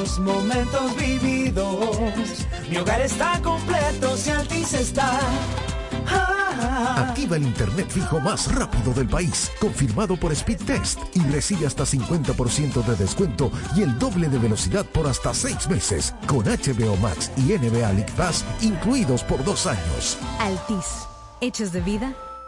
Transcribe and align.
los 0.00 0.18
momentos 0.18 0.96
vividos. 0.96 2.46
Mi 2.70 2.78
hogar 2.78 3.02
está 3.02 3.40
completo 3.42 4.16
si 4.16 4.30
Altis 4.30 4.72
está. 4.72 5.20
Ah, 6.08 7.06
Activa 7.08 7.36
el 7.36 7.42
internet 7.42 7.86
fijo 7.88 8.18
más 8.18 8.52
rápido 8.54 8.94
del 8.94 9.08
país, 9.08 9.52
confirmado 9.60 10.16
por 10.16 10.34
Speedtest 10.34 10.98
y 11.14 11.20
recibe 11.24 11.66
hasta 11.66 11.84
50% 11.84 12.82
de 12.82 12.96
descuento 12.96 13.52
y 13.76 13.82
el 13.82 13.98
doble 13.98 14.28
de 14.28 14.38
velocidad 14.38 14.86
por 14.86 15.06
hasta 15.06 15.34
6 15.34 15.68
meses, 15.68 16.14
con 16.26 16.46
HBO 16.46 16.96
Max 16.96 17.30
y 17.36 17.52
NBA 17.52 17.92
League 17.92 18.12
Pass 18.16 18.44
incluidos 18.62 19.22
por 19.22 19.44
dos 19.44 19.66
años. 19.66 20.16
Altis. 20.38 21.06
Hechos 21.42 21.72
de 21.72 21.80
vida, 21.80 22.14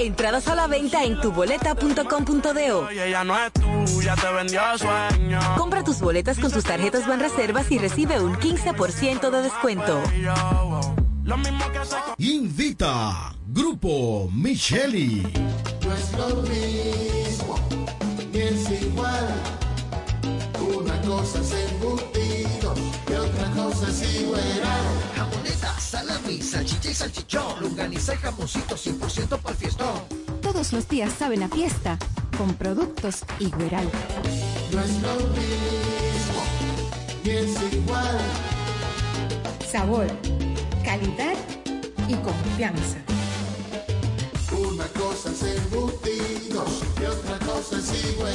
Entradas 0.00 0.48
a 0.48 0.54
la 0.54 0.66
venta 0.66 1.04
en 1.04 1.20
tuboleta.com.do. 1.20 2.86
Oye, 2.86 3.08
ella 3.08 3.22
no 3.22 3.36
es 3.36 3.52
tuya, 3.52 4.14
te 4.16 4.32
vendió 4.32 4.62
sueño. 4.78 5.38
Compra 5.58 5.84
tus 5.84 6.00
boletas 6.00 6.38
con 6.38 6.50
tus 6.50 6.64
tarjetas 6.64 7.06
Banreservas 7.06 7.70
y 7.70 7.76
recibe 7.76 8.18
un 8.18 8.34
15% 8.34 9.30
de 9.30 9.42
descuento. 9.42 10.02
Invita 12.16 13.34
Grupo 13.46 14.30
Micheli. 14.32 15.22
No 15.84 15.92
es 15.92 16.12
lo 16.12 16.42
mismo, 16.42 17.58
ni 18.32 18.38
es 18.38 18.82
igual. 18.82 19.28
Una 20.78 20.98
cosa 21.02 21.40
es 21.40 21.52
embutido 21.52 22.74
cosa 23.54 23.88
es 23.88 24.20
igual. 24.20 24.42
Jamoneta, 25.16 25.80
salami, 25.80 26.42
salchicha 26.42 26.90
y 26.90 26.94
salchichón. 26.94 27.60
Longaniza 27.60 28.14
y 28.14 28.16
jamoncito 28.18 28.76
100% 28.76 29.38
para 29.38 29.50
el 29.50 29.56
fiestón. 29.56 30.02
Todos 30.42 30.72
los 30.72 30.88
días 30.88 31.12
saben 31.18 31.42
a 31.42 31.48
fiesta 31.48 31.98
con 32.36 32.54
productos 32.54 33.24
Igueral. 33.38 33.88
No 34.72 34.80
es 34.80 35.02
lo 35.02 35.14
mismo, 35.36 36.42
ni 37.24 37.30
es 37.30 37.72
igual. 37.72 38.18
Sabor, 39.70 40.06
calidad 40.84 41.34
y 42.08 42.14
confianza. 42.14 42.98
Una 44.52 44.86
cosa 44.88 45.30
es 45.30 45.42
embutidos 45.42 46.82
y 47.00 47.04
otra 47.04 47.38
cosa 47.46 47.78
es 47.78 48.12
igual. 48.12 48.32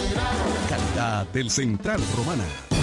Calidad 0.69 1.27
del 1.27 1.49
Central 1.49 2.01
Romana. 2.15 2.74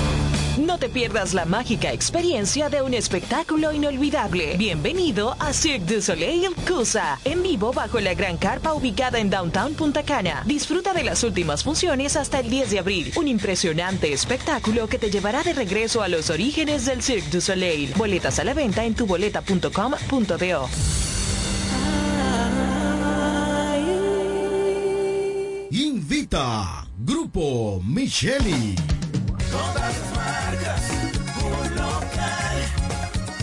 No 0.63 0.79
te 0.79 0.89
pierdas 0.89 1.35
la 1.35 1.45
mágica 1.45 1.93
experiencia 1.93 2.69
de 2.69 2.83
un 2.83 2.95
espectáculo 2.95 3.73
inolvidable. 3.73 4.57
Bienvenido 4.57 5.35
a 5.41 5.53
Cirque 5.53 5.97
du 5.97 6.01
Soleil 6.01 6.55
Cusa, 6.69 7.19
en 7.25 7.43
vivo 7.43 7.73
bajo 7.73 7.99
la 7.99 8.15
gran 8.15 8.37
carpa 8.37 8.73
ubicada 8.73 9.19
en 9.19 9.29
Downtown 9.29 9.75
Punta 9.75 10.05
Cana. 10.05 10.45
Disfruta 10.47 10.95
de 10.95 11.03
las 11.03 11.25
últimas 11.25 11.65
funciones 11.65 12.15
hasta 12.15 12.39
el 12.39 12.49
10 12.49 12.71
de 12.71 12.79
abril. 12.79 13.13
Un 13.17 13.27
impresionante 13.27 14.13
espectáculo 14.13 14.87
que 14.87 15.01
te 15.01 15.11
llevará 15.11 15.43
de 15.43 15.53
regreso 15.53 16.01
a 16.01 16.07
los 16.07 16.31
orígenes 16.31 16.87
del 16.87 17.03
Cirque 17.03 17.31
du 17.33 17.41
Soleil. 17.41 17.93
Boletas 17.97 18.39
a 18.39 18.45
la 18.45 18.55
venta 18.55 18.85
en 18.85 18.95
tuboleta.com.do. 18.95 20.69
Invita 25.73 26.87
Grupo 27.05 27.83
Micheli. 27.85 28.77
Todas 29.53 29.93
las 29.99 30.11
marcas, 30.17 30.83
un 31.45 31.77
local. 31.77 32.59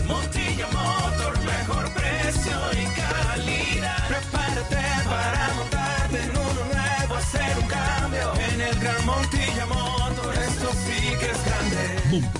Montilla 0.08 0.66
Motor, 0.78 1.34
mejor 1.54 1.84
precio 1.94 2.56
y 2.72 2.84
calidad. 3.00 4.08
Prepárate 4.08 4.82
para 5.08 5.42
montarte 5.56 6.18
en 6.24 6.30
uno 6.30 6.62
nuevo, 6.74 7.14
hacer 7.14 7.52
un 7.62 7.68
cambio. 7.68 8.26
En 8.48 8.60
el 8.60 8.76
Gran 8.80 9.06
Montilla 9.06 9.66
Motor, 9.66 10.34
esto 10.36 10.68
sí 10.84 11.00
que 11.20 11.30
es 11.30 11.44
grande. 11.44 12.39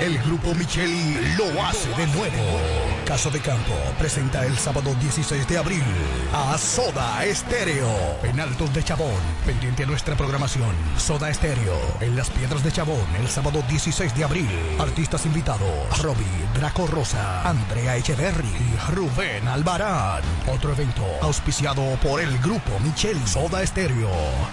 El 0.00 0.18
Grupo 0.22 0.54
Micheli 0.54 1.18
lo 1.36 1.62
hace 1.62 1.90
de 1.90 2.06
nuevo. 2.06 2.93
Caso 3.06 3.30
de 3.30 3.40
Campo 3.40 3.74
presenta 3.98 4.46
el 4.46 4.56
sábado 4.56 4.94
16 4.98 5.46
de 5.46 5.58
abril 5.58 5.84
a 6.32 6.56
Soda 6.56 7.22
Estéreo 7.26 7.86
en 8.22 8.40
Altos 8.40 8.72
de 8.72 8.82
Chabón. 8.82 9.20
Pendiente 9.44 9.82
a 9.82 9.86
nuestra 9.86 10.16
programación. 10.16 10.74
Soda 10.96 11.28
Estéreo 11.28 11.78
en 12.00 12.16
Las 12.16 12.30
Piedras 12.30 12.64
de 12.64 12.72
Chabón 12.72 13.04
el 13.20 13.28
sábado 13.28 13.62
16 13.68 14.14
de 14.16 14.24
abril. 14.24 14.48
Artistas 14.78 15.26
invitados: 15.26 16.02
Robbie, 16.02 16.24
Draco 16.54 16.86
Rosa, 16.86 17.46
Andrea 17.46 17.96
Echeverry 17.98 18.48
y 18.48 18.92
Rubén 18.92 19.46
Albarán. 19.48 20.22
Otro 20.50 20.72
evento 20.72 21.04
auspiciado 21.20 21.82
por 22.02 22.22
el 22.22 22.38
Grupo 22.38 22.80
Micheli 22.80 23.26
Soda 23.26 23.62
Estéreo 23.62 24.10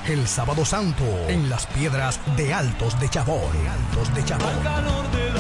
el 0.08 0.28
sábado 0.28 0.66
santo 0.66 1.06
en 1.30 1.50
Las 1.50 1.68
Piedras 1.68 2.20
de 2.36 2.54
Altos 2.54 3.00
de 3.00 3.10
Chabón. 3.10 3.56
Altos 3.66 4.14
de 4.14 4.26
Chabón. 4.26 5.31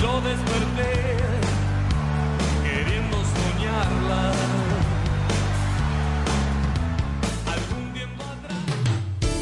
Yo 0.00 0.20
desperté 0.20 1.07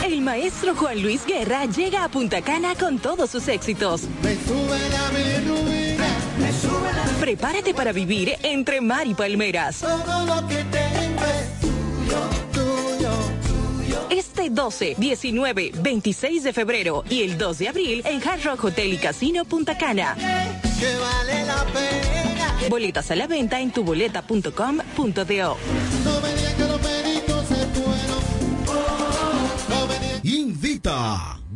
El 0.03 0.21
maestro 0.21 0.75
Juan 0.75 1.01
Luis 1.01 1.25
Guerra 1.25 1.63
llega 1.65 2.03
a 2.03 2.09
Punta 2.09 2.41
Cana 2.41 2.75
con 2.75 2.99
todos 2.99 3.29
sus 3.29 3.47
éxitos. 3.47 4.01
Prepárate 7.19 7.73
para 7.73 7.91
vivir 7.91 8.35
entre 8.43 8.81
mar 8.81 9.07
y 9.07 9.13
palmeras. 9.13 9.83
Este 14.09 14.49
12, 14.49 14.95
19, 14.97 15.71
26 15.81 16.43
de 16.43 16.53
febrero 16.53 17.03
y 17.09 17.23
el 17.23 17.37
2 17.37 17.57
de 17.57 17.67
abril 17.67 18.01
en 18.05 18.27
Hard 18.27 18.43
Rock 18.43 18.65
Hotel 18.65 18.93
y 18.93 18.97
Casino 18.97 19.45
Punta 19.45 19.77
Cana. 19.77 20.15
Boletas 22.69 23.11
a 23.11 23.15
la 23.15 23.27
venta 23.27 23.59
en 23.59 23.71
tuboleta.com.do. 23.71 25.57
Invita 30.23 31.38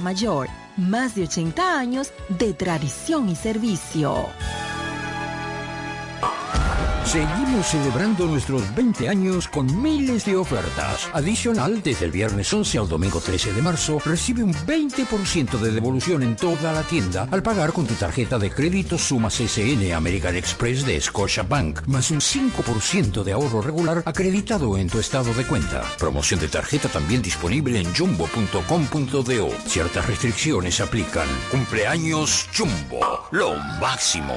Mayor, 0.00 0.48
más 0.76 1.14
de 1.14 1.24
80 1.24 1.78
años 1.78 2.12
de 2.28 2.52
tradición 2.52 3.28
y 3.28 3.34
servicio. 3.34 4.14
Seguimos 7.04 7.66
celebrando 7.66 8.26
nuestros 8.26 8.74
20 8.74 9.08
años 9.08 9.48
con 9.48 9.82
miles 9.82 10.24
de 10.24 10.36
ofertas. 10.36 11.08
Adicional, 11.12 11.82
desde 11.82 12.04
el 12.04 12.12
viernes 12.12 12.52
11 12.52 12.78
al 12.78 12.88
domingo 12.88 13.20
13 13.20 13.52
de 13.52 13.62
marzo, 13.62 13.98
recibe 14.04 14.44
un 14.44 14.54
20% 14.54 15.58
de 15.58 15.72
devolución 15.72 16.22
en 16.22 16.36
toda 16.36 16.72
la 16.72 16.82
tienda 16.82 17.26
al 17.30 17.42
pagar 17.42 17.72
con 17.72 17.86
tu 17.86 17.94
tarjeta 17.94 18.38
de 18.38 18.50
crédito 18.50 18.96
Sumas 18.96 19.40
SN 19.40 19.92
American 19.92 20.36
Express 20.36 20.86
de 20.86 21.00
Scotiabank, 21.00 21.86
más 21.88 22.10
un 22.12 22.20
5% 22.20 23.24
de 23.24 23.32
ahorro 23.32 23.60
regular 23.60 24.02
acreditado 24.06 24.76
en 24.78 24.88
tu 24.88 25.00
estado 25.00 25.34
de 25.34 25.44
cuenta. 25.44 25.82
Promoción 25.98 26.38
de 26.38 26.48
tarjeta 26.48 26.88
también 26.88 27.22
disponible 27.22 27.80
en 27.80 27.92
jumbo.com.do. 27.92 29.50
Ciertas 29.66 30.06
restricciones 30.06 30.80
aplican. 30.80 31.26
Cumpleaños 31.50 32.48
Jumbo, 32.56 33.26
lo 33.32 33.56
máximo. 33.80 34.36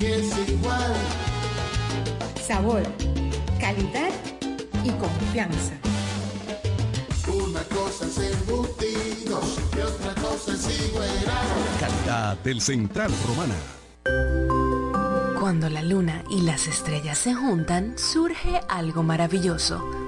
es 0.00 0.48
igual. 0.48 0.94
Sabor, 2.40 2.82
calidad 3.60 4.10
y 4.84 4.90
confianza. 4.90 5.72
Una 7.26 7.62
cosa 7.64 8.06
es 8.06 8.18
embutidos 8.18 9.58
y 9.76 9.80
otra 9.80 10.14
cosa 10.22 10.52
es 10.52 10.88
igual. 10.88 11.08
Calidad 11.80 12.36
del 12.38 12.60
Central 12.60 13.12
Romana. 13.26 13.54
Cuando 15.40 15.68
la 15.68 15.82
luna 15.82 16.24
y 16.30 16.42
las 16.42 16.66
estrellas 16.66 17.18
se 17.18 17.34
juntan, 17.34 17.96
surge 17.96 18.60
algo 18.68 19.02
maravilloso. 19.02 20.07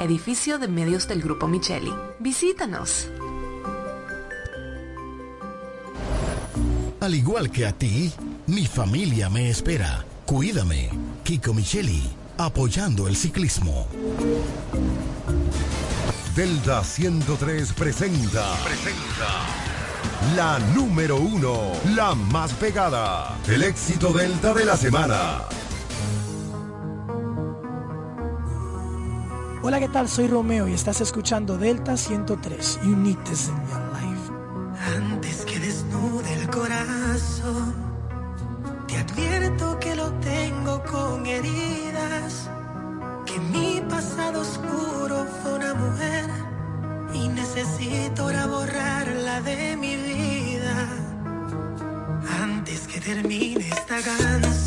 edificio 0.00 0.58
de 0.58 0.66
medios 0.66 1.06
del 1.06 1.22
Grupo 1.22 1.46
Micheli. 1.46 1.92
Visítanos. 2.18 3.08
Al 7.00 7.14
igual 7.14 7.50
que 7.50 7.66
a 7.66 7.72
ti, 7.72 8.12
mi 8.46 8.66
familia 8.66 9.30
me 9.30 9.48
espera. 9.50 10.04
Cuídame, 10.26 10.90
Kiko 11.24 11.54
Micheli, 11.54 12.02
apoyando 12.38 13.08
el 13.08 13.16
ciclismo. 13.16 13.86
Delta 16.34 16.84
103 16.84 17.72
presenta. 17.72 18.54
Presenta. 18.64 19.70
La 20.36 20.58
número 20.74 21.16
uno, 21.16 21.72
la 21.94 22.14
más 22.14 22.52
pegada, 22.52 23.38
el 23.48 23.62
éxito 23.62 24.12
Delta 24.12 24.52
de 24.54 24.64
la 24.64 24.76
semana. 24.76 25.42
Hola, 29.62 29.78
¿qué 29.78 29.88
tal? 29.88 30.08
Soy 30.08 30.26
Romeo 30.26 30.68
y 30.68 30.72
estás 30.72 31.02
escuchando 31.02 31.58
Delta 31.58 31.94
103. 31.94 32.80
You 32.82 32.96
need 32.96 33.18
this 33.28 33.48
in 33.48 33.56
your 33.68 33.82
life. 33.92 34.32
Antes 34.96 35.44
que 35.44 35.58
desnude 35.58 36.32
el 36.32 36.48
corazón, 36.48 37.74
te 38.88 38.96
advierto 38.96 39.78
que 39.78 39.94
lo 39.96 40.10
tengo 40.20 40.82
con 40.84 41.26
heridas. 41.26 42.48
Que 43.26 43.38
mi 43.38 43.82
pasado 43.86 44.40
oscuro 44.40 45.26
fue 45.42 45.54
una 45.56 45.74
mujer 45.74 46.30
y 47.12 47.28
necesito 47.28 48.22
ahora 48.22 48.46
borrarla 48.46 49.42
de 49.42 49.76
mi 49.76 49.94
vida. 49.94 50.88
Antes 52.42 52.86
que 52.86 52.98
termine 52.98 53.68
esta 53.68 54.00
canción. 54.00 54.59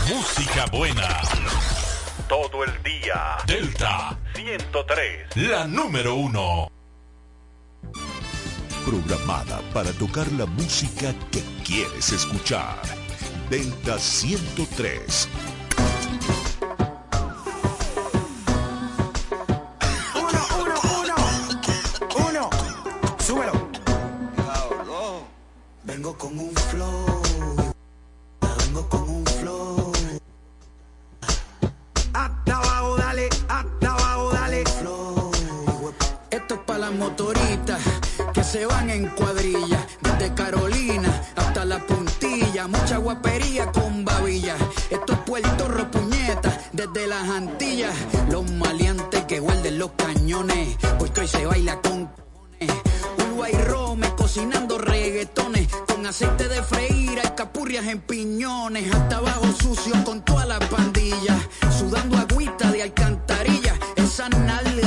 Música 0.08 0.66
buena. 0.66 1.20
Todo 2.28 2.62
el 2.64 2.70
día. 2.84 3.36
Delta 3.48 4.16
103. 4.34 5.36
La 5.48 5.66
número 5.66 6.14
uno. 6.14 6.70
Programada 8.84 9.60
para 9.74 9.90
tocar 9.92 10.30
la 10.32 10.46
música 10.46 11.12
que 11.32 11.42
quieres 11.64 12.12
escuchar. 12.12 12.80
Delta 13.50 13.98
103 13.98 15.28
las 36.86 36.94
motoritas 36.94 37.80
que 38.32 38.44
se 38.44 38.64
van 38.64 38.88
en 38.90 39.08
cuadrilla, 39.08 39.84
desde 40.02 40.32
Carolina 40.34 41.08
hasta 41.34 41.64
la 41.64 41.84
puntilla, 41.84 42.68
mucha 42.68 42.98
guapería 42.98 43.72
con 43.72 44.04
babilla. 44.04 44.56
Esto 44.88 45.14
es 45.14 45.18
Puerto 45.20 45.68
desde 46.72 47.06
las 47.08 47.28
Antillas, 47.28 47.92
los 48.30 48.48
maleantes 48.52 49.24
que 49.24 49.40
huelden 49.40 49.80
los 49.80 49.90
cañones, 49.96 50.76
porque 50.96 51.22
hoy 51.22 51.26
se 51.26 51.44
baila 51.44 51.80
con 51.80 52.08
Uruguay 53.18 53.52
Rome, 53.66 54.08
cocinando 54.16 54.78
reggaetones, 54.78 55.66
con 55.88 56.06
aceite 56.06 56.46
de 56.46 56.62
freír, 56.62 57.20
capurrias 57.36 57.86
en 57.86 58.00
piñones, 58.00 58.94
hasta 58.94 59.16
abajo 59.16 59.46
sucio 59.60 60.04
con 60.04 60.24
toda 60.24 60.46
la 60.46 60.60
pandilla, 60.60 61.36
sudando 61.76 62.16
agüita 62.16 62.70
de 62.70 62.84
alcantarilla, 62.84 63.74
esa 63.96 64.28
nalga 64.28 64.86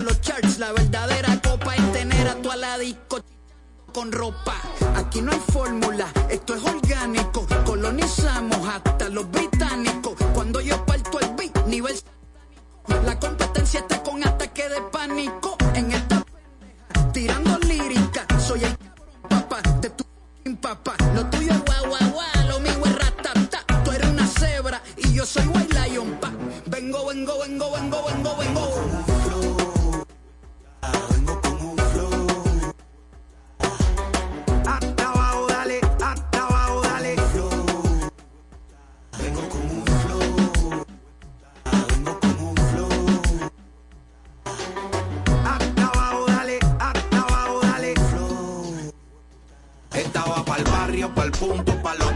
Los 0.00 0.20
charts, 0.22 0.58
la 0.58 0.72
verdadera 0.72 1.40
copa 1.42 1.74
es 1.76 1.92
tener 1.92 2.26
a 2.28 2.34
tu 2.36 2.50
aladico 2.50 3.20
con 3.92 4.10
ropa. 4.12 4.54
Aquí 4.96 5.20
no 5.20 5.32
hay 5.32 5.40
fórmula, 5.52 6.08
esto 6.28 6.54
es 6.54 6.62
orgánico. 6.64 7.46
Colonizamos 7.64 8.66
hasta 8.66 9.08
los 9.08 9.30
británicos. 9.30 10.14
Cuando 10.32 10.60
yo 10.60 10.84
parto 10.86 11.20
el 11.20 11.34
beat, 11.34 11.66
nivel. 11.66 11.94
La 13.04 13.18
competencia 13.18 13.80
está 13.80 14.02
con 14.02 14.26
ataque 14.26 14.68
de 14.68 14.80
pánico. 14.90 15.56
En 15.74 15.92
esta 15.92 16.24
tirando 17.12 17.58
lírica. 17.58 18.26
Soy 18.38 18.64
el 18.64 18.76
papá 19.28 19.60
de 19.80 19.90
tu 19.90 20.04
papá. 20.60 20.94
Lo 21.14 21.26
tuyo 21.26 21.52
es 21.52 21.64
guau 21.64 21.88
guau 21.88 22.10
guau, 22.10 22.48
lo 22.48 22.60
mío 22.60 22.84
es 22.84 22.98
ratata. 22.98 23.64
Tú 23.84 23.92
eres 23.92 24.08
una 24.08 24.26
cebra 24.26 24.82
y 24.96 25.12
yo 25.12 25.26
soy 25.26 25.46
white 25.46 25.74
lion 25.74 26.12
pa. 26.20 26.30
Vengo, 26.66 27.06
vengo, 27.06 27.38
vengo, 27.40 27.70
vengo, 27.72 28.04
vengo, 28.06 28.36
vengo. 28.36 28.99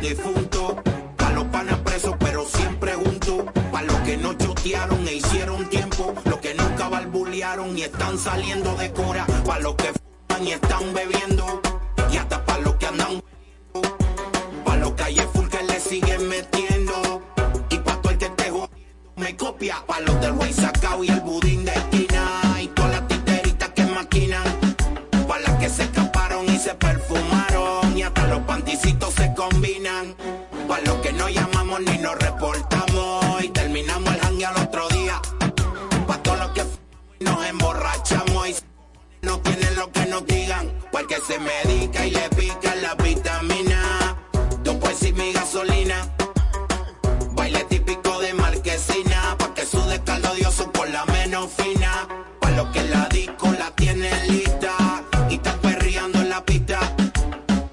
Difuntos, 0.09 0.75
pa' 1.17 1.31
los 1.31 1.45
panas 1.45 1.79
presos, 1.79 2.15
pero 2.21 2.45
siempre 2.45 2.93
juntos, 2.93 3.45
pa' 3.73 3.83
los 3.83 3.97
que 4.01 4.19
no 4.19 4.35
chotearon 4.35 5.09
e 5.09 5.15
hicieron 5.15 5.67
tiempo, 5.71 6.15
los 6.27 6.39
que 6.41 6.53
nunca 6.53 6.91
barbulearon 6.91 7.77
y 7.79 7.83
están 7.85 8.19
saliendo 8.19 8.75
de 8.77 8.93
cora, 8.93 9.25
pa' 9.47 9.59
los 9.61 9.75
que 9.77 9.93
fuman 9.95 10.47
y 10.47 10.53
están 10.53 10.93
bebiendo, 10.93 11.63
y 12.13 12.17
hasta 12.19 12.45
pa' 12.45 12.59
los 12.59 12.75
que 12.75 12.87
andan 12.87 13.23
pa' 14.65 14.77
los 14.77 14.93
calles 14.93 15.27
full 15.33 15.49
que 15.49 15.63
le 15.63 15.81
siguen 15.81 16.29
metiendo, 16.29 17.23
y 17.71 17.79
pa' 17.79 17.97
todo 18.03 18.13
el 18.13 18.19
que 18.19 18.29
te 18.29 18.51
jodiendo 18.51 19.13
me 19.17 19.35
copia, 19.37 19.77
pa' 19.87 20.01
los 20.01 20.21
del 20.21 20.33
güey 20.33 20.53
sacao 20.53 21.03
y 21.03 21.09
el 21.09 21.21
budín 21.21 21.65
de 21.65 21.73
esquina, 21.73 22.14
no 39.35 39.41
tienen 39.41 39.75
lo 39.75 39.91
que 39.91 40.07
nos 40.07 40.27
digan. 40.27 40.73
Porque 40.93 41.17
se 41.27 41.39
medica 41.39 42.07
y 42.07 42.11
le 42.11 42.29
pica 42.31 42.75
la 42.77 42.95
vitamina. 42.95 44.17
Dos 44.63 44.77
pues 44.77 45.03
y 45.03 45.13
mi 45.13 45.33
gasolina. 45.33 45.97
Baile 47.33 47.65
típico 47.65 48.21
de 48.21 48.33
marquesina. 48.35 49.37
Pa' 49.39 49.53
que 49.55 49.67
sude 49.67 50.01
caldo 50.05 50.33
dioso 50.35 50.71
por 50.71 50.89
la 50.91 51.05
menos 51.07 51.51
fina. 51.51 52.07
Pa' 52.41 52.51
los 52.51 52.69
que 52.69 52.83
la 52.85 53.09
disco 53.09 53.51
la 53.59 53.71
tienen 53.73 54.29
lista. 54.29 55.03
Y 55.29 55.35
están 55.35 55.59
perreando 55.59 56.21
en 56.21 56.29
la 56.29 56.45
pista. 56.45 56.79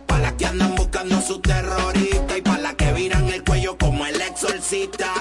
Pa' 0.07 0.19
las 0.19 0.33
que 0.33 0.45
andan 0.47 0.73
buscando 0.75 1.21
su 1.21 1.39
terrorista. 1.41 2.37
Y 2.37 2.41
pa' 2.41 2.57
las 2.57 2.73
que 2.75 2.91
viran 2.93 3.27
el 3.29 3.43
cuello 3.43 3.77
como 3.77 4.05
el 4.05 4.19
exorcista. 4.19 5.20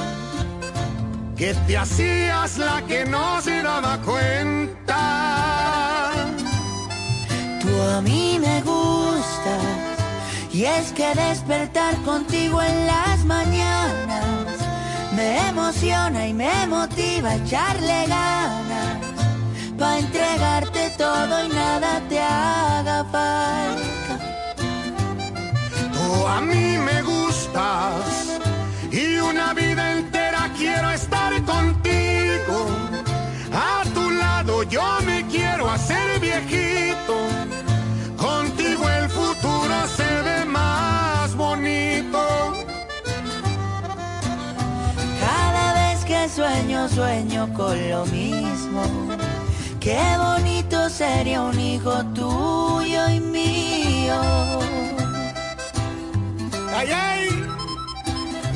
que 1.41 1.55
te 1.65 1.75
hacías 1.75 2.59
la 2.59 2.83
que 2.87 3.03
no 3.03 3.41
se 3.41 3.63
daba 3.63 3.97
cuenta. 4.01 5.01
Tú 7.59 7.81
a 7.97 7.99
mí 7.99 8.37
me 8.39 8.61
gustas, 8.61 9.65
y 10.53 10.65
es 10.65 10.91
que 10.91 11.15
despertar 11.15 11.95
contigo 12.03 12.61
en 12.61 12.85
las 12.85 13.25
mañanas 13.25 14.45
me 15.15 15.49
emociona 15.49 16.27
y 16.27 16.33
me 16.33 16.67
motiva 16.67 17.31
a 17.31 17.35
echarle 17.37 18.05
ganas. 18.05 18.99
Pa' 19.79 19.97
entregarte 19.97 20.91
todo 20.95 21.43
y 21.43 21.49
nada 21.49 22.01
te 22.07 22.19
haga 22.19 23.03
falta. 23.15 24.13
Tú 25.91 26.27
a 26.27 26.39
mí 26.39 26.77
me 26.77 27.01
gustas 27.01 28.39
y 28.91 29.15
una 29.17 29.55
vida 29.55 29.93
entera 29.93 30.20
quiero 30.61 30.91
estar 30.91 31.33
contigo. 31.43 32.57
A 33.51 33.83
tu 33.95 34.11
lado 34.11 34.63
yo 34.63 34.85
me 35.05 35.25
quiero 35.27 35.69
hacer 35.69 36.19
viejito. 36.19 37.15
Contigo 38.15 38.83
el 38.99 39.09
futuro 39.09 39.75
se 39.97 40.09
ve 40.27 40.45
más 40.45 41.35
bonito. 41.35 42.21
Cada 45.25 45.65
vez 45.79 46.05
que 46.05 46.29
sueño, 46.29 46.87
sueño 46.89 47.41
con 47.53 47.75
lo 47.89 48.05
mismo. 48.05 48.83
Qué 49.79 50.03
bonito 50.25 50.77
sería 50.89 51.41
un 51.41 51.59
hijo 51.59 51.93
tuyo 52.13 53.09
y 53.09 53.19
mío. 53.19 54.19
Ay, 56.77 56.89
ay, 56.91 57.40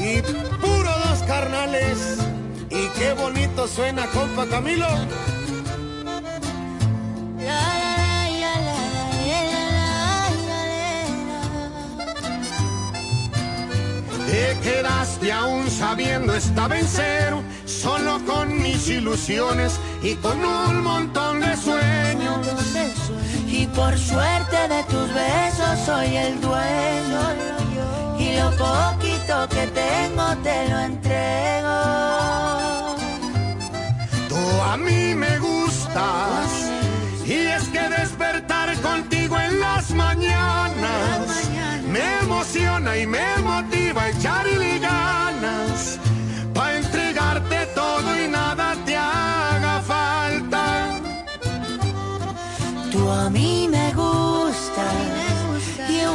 y 0.06 0.22
puro 0.62 0.92
dos 1.06 1.24
carnales 1.26 2.18
Y 2.70 2.88
qué 2.98 3.14
bonito 3.14 3.68
suena, 3.68 4.06
compa 4.08 4.46
Camilo. 4.46 4.88
Te 14.28 14.58
quedaste 14.62 15.32
aún 15.32 15.70
sabiendo 15.70 16.36
estaba 16.36 16.78
en 16.78 16.86
cero, 16.86 17.42
solo 17.66 18.20
con 18.26 18.62
mis 18.62 18.90
ilusiones 18.90 19.80
y 20.04 20.16
con 20.16 20.44
un 20.44 20.84
montón 20.84 21.40
de 21.40 21.56
sueños. 21.56 22.46
Y 23.48 23.66
por 23.68 23.98
suerte 23.98 24.68
de 24.68 24.84
tus 24.84 25.08
besos 25.14 25.80
soy 25.86 26.18
el 26.18 26.42
dueño. 26.42 27.75
Y 28.18 28.38
lo 28.38 28.50
poquito 28.52 29.48
que 29.50 29.68
tengo 29.68 30.36
te 30.44 30.70
lo 30.70 30.80
entrego. 30.80 31.78
Tú 34.30 34.62
a 34.72 34.78
mí 34.78 35.14
me 35.16 35.38
gustas. 35.40 36.72
Y 37.26 37.34
es 37.34 37.64
que 37.70 37.90
despertar 37.90 38.76
contigo 38.82 39.40
en 39.40 39.60
las 39.60 39.92
mañanas 39.92 41.50
me 41.88 42.20
emociona 42.20 42.98
y 42.98 43.08
me 43.08 43.38
motiva 43.44 44.04
a 44.04 44.10
echarle 44.10 44.80
ganas. 44.80 45.25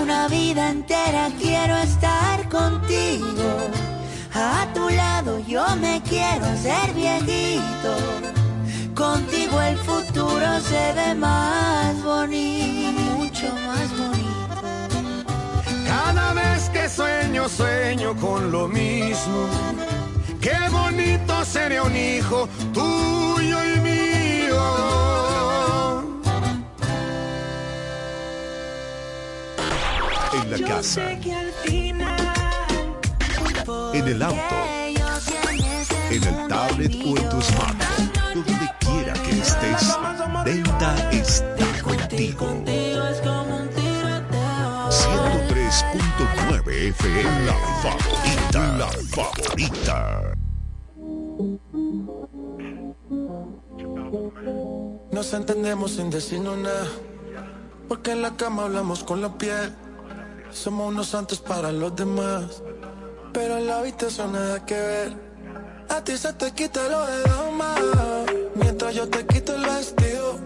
Una 0.03 0.29
vida 0.29 0.71
entera 0.71 1.29
quiero 1.39 1.77
estar 1.77 2.49
contigo. 2.49 3.71
A 4.35 4.67
tu 4.73 4.89
lado 4.89 5.39
yo 5.47 5.65
me 5.77 6.01
quiero 6.03 6.45
hacer 6.47 6.93
viejito. 6.95 7.93
Contigo 8.95 9.61
el 9.61 9.77
futuro 9.79 10.61
se 10.61 10.93
ve 10.95 11.15
más 11.15 12.03
bonito, 12.03 13.01
mucho 13.19 13.47
más 13.67 13.89
bonito. 13.99 14.21
Cada 15.87 16.33
vez 16.35 16.69
que 16.71 16.89
sueño, 16.89 17.49
sueño 17.49 18.17
con 18.17 18.51
lo 18.51 18.69
mismo. 18.69 19.49
Qué 20.41 20.57
bonito 20.71 21.45
sería 21.45 21.83
un 21.83 21.97
hijo 21.97 22.49
tuyo 22.73 23.59
y 23.75 23.81
mío. 23.81 24.20
En 30.51 30.63
la 30.63 30.69
casa, 30.69 31.13
en 31.13 31.21
el 34.09 34.21
auto, 34.21 34.57
en 36.11 36.25
el 36.25 36.49
tablet 36.49 36.93
o 37.05 37.17
en 37.17 37.29
tu 37.29 37.41
smartphone, 37.41 38.11
donde 38.35 38.69
quiera 38.81 39.13
que 39.13 39.39
estés, 39.39 39.97
Delta 40.45 41.11
está 41.13 41.83
contigo. 41.83 42.47
103.9 44.91 46.89
FM, 46.89 47.47
la 47.47 47.55
favorita, 47.83 48.61
la 48.77 48.89
favorita. 49.15 50.35
Nos 55.13 55.33
entendemos 55.33 55.93
sin 55.93 56.11
decirnos 56.11 56.59
nada. 56.59 56.89
Porque 57.89 58.11
en 58.11 58.23
la 58.23 58.37
cama 58.37 58.65
hablamos 58.65 59.05
con 59.05 59.21
la 59.21 59.39
piel. 59.39 59.73
Somos 60.53 60.89
unos 60.89 61.09
santos 61.09 61.41
para 61.41 61.71
los 61.71 61.95
demás. 61.95 62.63
Pero 63.33 63.59
en 63.59 63.67
la 63.67 63.79
habitación 63.79 64.33
nada 64.33 64.65
que 64.67 64.75
ver. 64.75 65.13
A 65.89 66.03
ti 66.03 66.17
se 66.17 66.33
te 66.33 66.51
quita 66.53 66.89
lo 66.89 67.07
de 67.07 67.23
dama. 67.23 67.75
Mientras 68.55 68.95
yo 68.95 69.09
te 69.09 69.25
quito 69.27 69.55
el 69.55 69.63
vestido. 69.63 70.41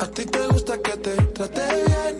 A 0.00 0.06
ti 0.06 0.24
te 0.26 0.46
gusta 0.48 0.78
que 0.78 0.96
te 0.96 1.16
trate 1.16 1.84
bien. 1.86 2.18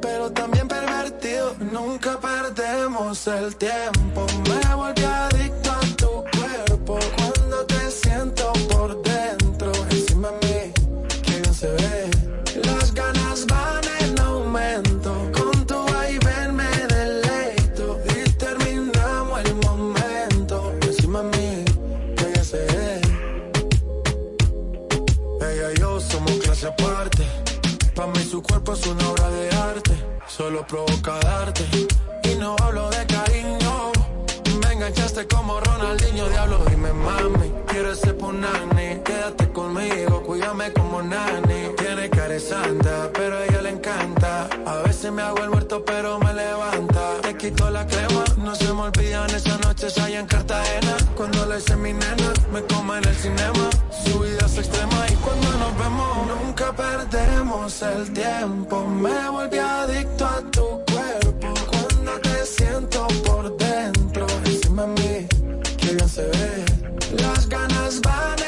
Pero 0.00 0.30
también 0.32 0.68
pervertido. 0.68 1.54
Nunca 1.72 2.20
perdemos 2.20 3.26
el 3.26 3.56
tiempo. 3.56 4.26
Me 4.48 4.74
volví 4.74 5.04
adicto 5.04 5.70
a 5.70 5.96
tu 5.96 6.24
cuerpo. 6.38 6.98
Cuando 7.16 7.64
te 7.66 7.90
siento 7.90 8.52
por 8.70 9.02
dentro. 9.02 9.72
Encima 9.90 10.28
de 10.40 10.46
mí. 10.46 11.08
Que 11.22 11.54
se 11.54 11.68
ve. 11.68 12.17
Clase 26.58 26.66
aparte. 26.66 27.26
Para 27.94 28.08
mí 28.12 28.20
su 28.20 28.42
cuerpo 28.42 28.72
es 28.72 28.86
una 28.86 29.08
obra 29.08 29.30
de 29.30 29.50
arte. 29.50 29.92
Solo 30.26 30.66
provoca 30.66 31.18
darte. 31.20 31.64
Y 32.24 32.34
no 32.36 32.56
hablo 32.62 32.90
de 32.90 33.06
cariño. 33.06 33.92
Me 34.60 34.72
enganchaste 34.72 35.26
como 35.26 35.60
Ronaldinho, 35.60 36.28
diablo. 36.28 36.58
Dime, 36.68 36.92
mami, 36.92 37.52
quieres 37.66 38.00
ser 38.00 38.16
punani. 38.16 39.00
Quédate 39.04 39.48
conmigo, 39.52 40.22
cuídame 40.22 40.72
como 40.72 41.02
nani. 41.02 41.74
Tiene 41.76 42.10
cara 42.10 42.38
santa, 42.38 43.10
pero 43.12 43.47
le 43.68 43.74
encanta. 43.74 44.48
A 44.66 44.76
veces 44.82 45.12
me 45.12 45.22
hago 45.22 45.38
el 45.38 45.50
muerto, 45.50 45.84
pero 45.84 46.18
me 46.18 46.32
levanta. 46.32 47.20
Te 47.22 47.36
quito 47.36 47.70
la 47.70 47.86
crema, 47.86 48.24
no 48.38 48.54
se 48.54 48.72
me 48.72 48.82
olvidan 48.82 49.30
esas 49.30 49.60
noches 49.60 49.96
allá 49.98 50.20
en 50.20 50.26
Cartagena. 50.26 50.96
Cuando 51.16 51.44
la 51.46 51.58
hice 51.58 51.76
mi 51.76 51.92
nena, 51.92 52.32
me 52.52 52.62
come 52.62 52.98
en 52.98 53.04
el 53.04 53.14
cinema. 53.14 53.68
Su 54.04 54.20
vida 54.20 54.46
es 54.46 54.58
extrema 54.58 55.06
y 55.12 55.14
cuando 55.16 55.48
nos 55.62 55.78
vemos, 55.78 56.16
nunca 56.26 56.72
perdemos 56.72 57.82
el 57.82 58.12
tiempo. 58.12 58.86
Me 58.86 59.28
volví 59.28 59.58
adicto 59.58 60.26
a 60.26 60.40
tu 60.50 60.66
cuerpo. 60.90 61.48
Cuando 61.70 62.12
te 62.20 62.46
siento 62.46 63.06
por 63.26 63.56
dentro, 63.56 64.26
encima 64.44 64.82
de 64.82 64.88
mí, 64.88 65.28
que 65.76 65.94
bien 65.94 66.08
se 66.08 66.22
ve. 66.22 66.64
Las 67.22 67.48
ganas 67.48 68.00
van 68.00 68.38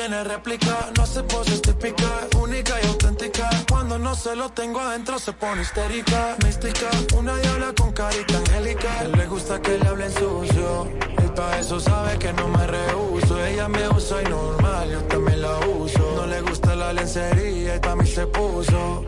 tienes 0.00 0.26
réplica, 0.26 0.90
no 0.96 1.02
hace 1.02 1.22
poses 1.24 1.60
típicas. 1.60 2.28
Única 2.40 2.74
y 2.82 2.86
auténtica. 2.86 3.50
Cuando 3.68 3.98
no 3.98 4.14
se 4.14 4.34
lo 4.34 4.48
tengo 4.48 4.80
adentro 4.80 5.18
se 5.18 5.32
pone 5.32 5.60
histérica. 5.60 6.36
Mística, 6.42 6.88
una 7.18 7.36
diabla 7.36 7.74
con 7.76 7.92
carita 7.92 8.38
angélica. 8.38 9.02
Él 9.02 9.12
le 9.12 9.26
gusta 9.26 9.60
que 9.60 9.76
le 9.78 9.86
hablen 9.86 10.12
sucio. 10.12 10.88
Él 11.18 11.30
pa' 11.36 11.58
eso 11.58 11.78
sabe 11.78 12.18
que 12.18 12.32
no 12.32 12.48
me 12.48 12.66
rehuso. 12.66 13.44
Ella 13.44 13.68
me 13.68 13.86
usa 13.88 14.22
y 14.22 14.28
normal, 14.30 14.90
yo 14.90 15.02
también 15.04 15.42
la 15.42 15.58
uso. 15.66 16.12
No 16.16 16.26
le 16.26 16.40
gusta 16.40 16.74
la 16.74 16.92
lencería 16.94 17.76
y 17.76 17.80
pa' 17.80 17.94
mí 17.96 18.06
se 18.06 18.26
puso. 18.26 19.04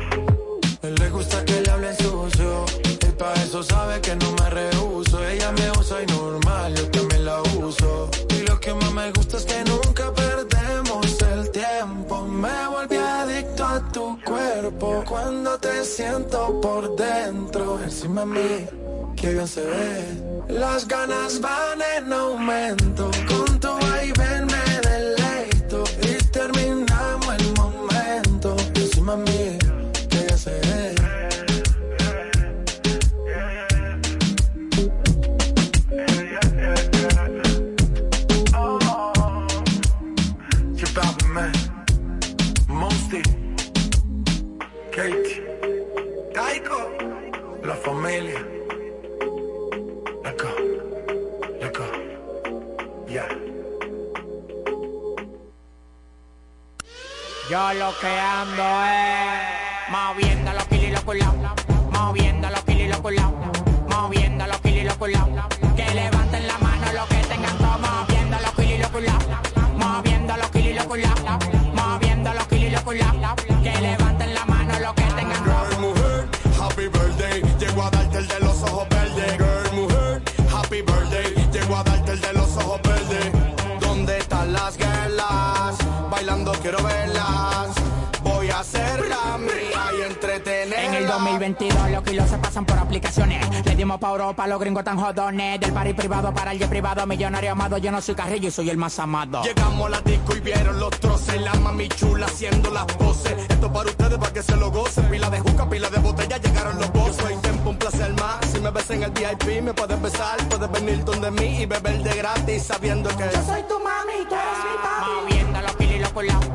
Él 0.82 0.94
le 0.96 1.08
gusta 1.08 1.42
que 1.46 1.60
le 1.62 1.70
hablen 1.70 1.96
sucio. 1.96 2.66
Él 3.00 3.14
pa' 3.14 3.32
eso 3.34 3.62
sabe 3.62 3.98
que 4.02 4.14
no 4.16 4.30
me 4.32 4.50
rehuso. 4.50 4.91
Siento 16.12 16.60
por 16.60 16.94
dentro. 16.96 17.80
Encima 17.82 18.20
de 18.22 18.26
mí, 18.26 18.66
que 19.16 19.32
bien 19.32 19.48
se 19.48 19.62
ve. 19.62 20.04
Las 20.48 20.86
ganas 20.86 21.40
van 21.40 21.80
en 21.96 22.12
aumento. 22.12 23.10
Con 23.28 23.60
tu 23.60 23.68
vaivén 23.80 24.51
La 47.62 47.74
familia. 47.76 48.44
Let's 50.24 50.42
go. 50.42 50.48
Let's 51.60 51.78
go. 51.78 51.84
Yeah. 53.06 53.28
Yo 57.48 57.72
lo 57.74 57.92
que 58.00 58.08
ando 58.08 58.84
es 58.84 59.38
moviendo 59.90 60.52
los 60.52 60.64
kilos 60.64 60.84
y 60.84 60.90
los 60.90 61.02
culados, 61.02 61.36
moviendo 61.92 62.50
los 62.50 62.64
kilos 62.64 62.80
y 62.80 62.88
los 62.88 63.00
culados, 63.00 63.32
moviendo 63.88 64.46
los 64.46 64.60
los 64.84 64.96
culados. 64.96 65.28
Que 65.76 65.94
levanten 65.94 66.48
la 66.48 66.58
mano 66.58 66.92
los 66.92 67.06
que 67.06 67.22
tengan 67.28 67.56
todo, 67.58 67.78
moviendo 67.78 68.38
los 68.40 68.50
kilos 68.52 68.72
y 68.72 68.78
los 68.78 68.90
culados, 68.90 69.24
moviendo 69.76 70.36
los 70.36 70.50
kilos 72.48 72.66
y 72.66 72.70
los 72.70 72.82
culados, 72.82 73.51
quiero 86.62 86.82
verlas. 86.82 87.68
Voy 88.22 88.48
a 88.50 88.60
hacerla 88.60 89.36
mía 89.38 89.82
y 89.98 90.02
entretenerla. 90.02 90.84
En 90.84 90.94
el 90.94 91.06
2022 91.08 91.90
los 91.90 92.02
kilos 92.04 92.30
se 92.30 92.38
pasan 92.38 92.64
por 92.64 92.78
aplicaciones. 92.78 93.66
Le 93.66 93.74
dimos 93.74 93.98
pa' 93.98 94.10
Europa, 94.10 94.46
los 94.46 94.60
gringos 94.60 94.84
tan 94.84 94.96
jodones. 94.96 95.60
Del 95.60 95.72
party 95.72 95.92
privado 95.92 96.32
para 96.32 96.52
el 96.52 96.58
jet 96.58 96.68
privado, 96.68 97.04
millonario 97.06 97.52
amado. 97.52 97.78
Yo 97.78 97.90
no 97.90 98.00
soy 98.00 98.14
carrillo 98.14 98.48
y 98.48 98.50
soy 98.52 98.70
el 98.70 98.76
más 98.76 98.98
amado. 99.00 99.42
Llegamos 99.42 99.86
a 99.86 99.90
la 99.90 100.00
disco 100.02 100.36
y 100.36 100.40
vieron 100.40 100.78
los 100.78 100.90
troces. 101.00 101.40
La 101.40 101.52
mami 101.54 101.88
chula 101.88 102.26
haciendo 102.26 102.70
las 102.70 102.84
poses. 102.84 103.34
Esto 103.48 103.72
para 103.72 103.90
ustedes, 103.90 104.18
para 104.18 104.32
que 104.32 104.42
se 104.42 104.56
lo 104.56 104.70
gocen. 104.70 105.04
Pila 105.06 105.30
de 105.30 105.40
juca, 105.40 105.68
pila 105.68 105.90
de 105.90 105.98
botella, 105.98 106.38
llegaron 106.38 106.78
los 106.78 106.92
bosses. 106.92 107.16
Soy 107.16 107.36
tiempo, 107.36 107.70
un 107.70 107.76
placer 107.76 108.12
más. 108.14 108.36
Si 108.52 108.60
me 108.60 108.70
ves 108.70 108.88
en 108.90 109.02
el 109.02 109.10
VIP, 109.10 109.62
me 109.62 109.74
puedes 109.74 110.00
besar. 110.00 110.36
Puedes 110.48 110.70
venir 110.70 111.04
donde 111.04 111.30
mí 111.32 111.62
y 111.62 111.66
beber 111.66 112.02
de 112.02 112.14
gratis 112.14 112.62
sabiendo 112.62 113.10
que 113.10 113.24
Yo 113.24 113.42
soy 113.42 113.62
tu 113.64 113.80
mami, 113.80 114.24
tú 114.28 114.34
eres 114.36 114.58
mi 114.64 114.76
papi. 114.80 115.10
Moviendo 115.22 115.60
los 115.60 115.76
kilos 115.76 116.12
y 116.22 116.26
los. 116.30 116.51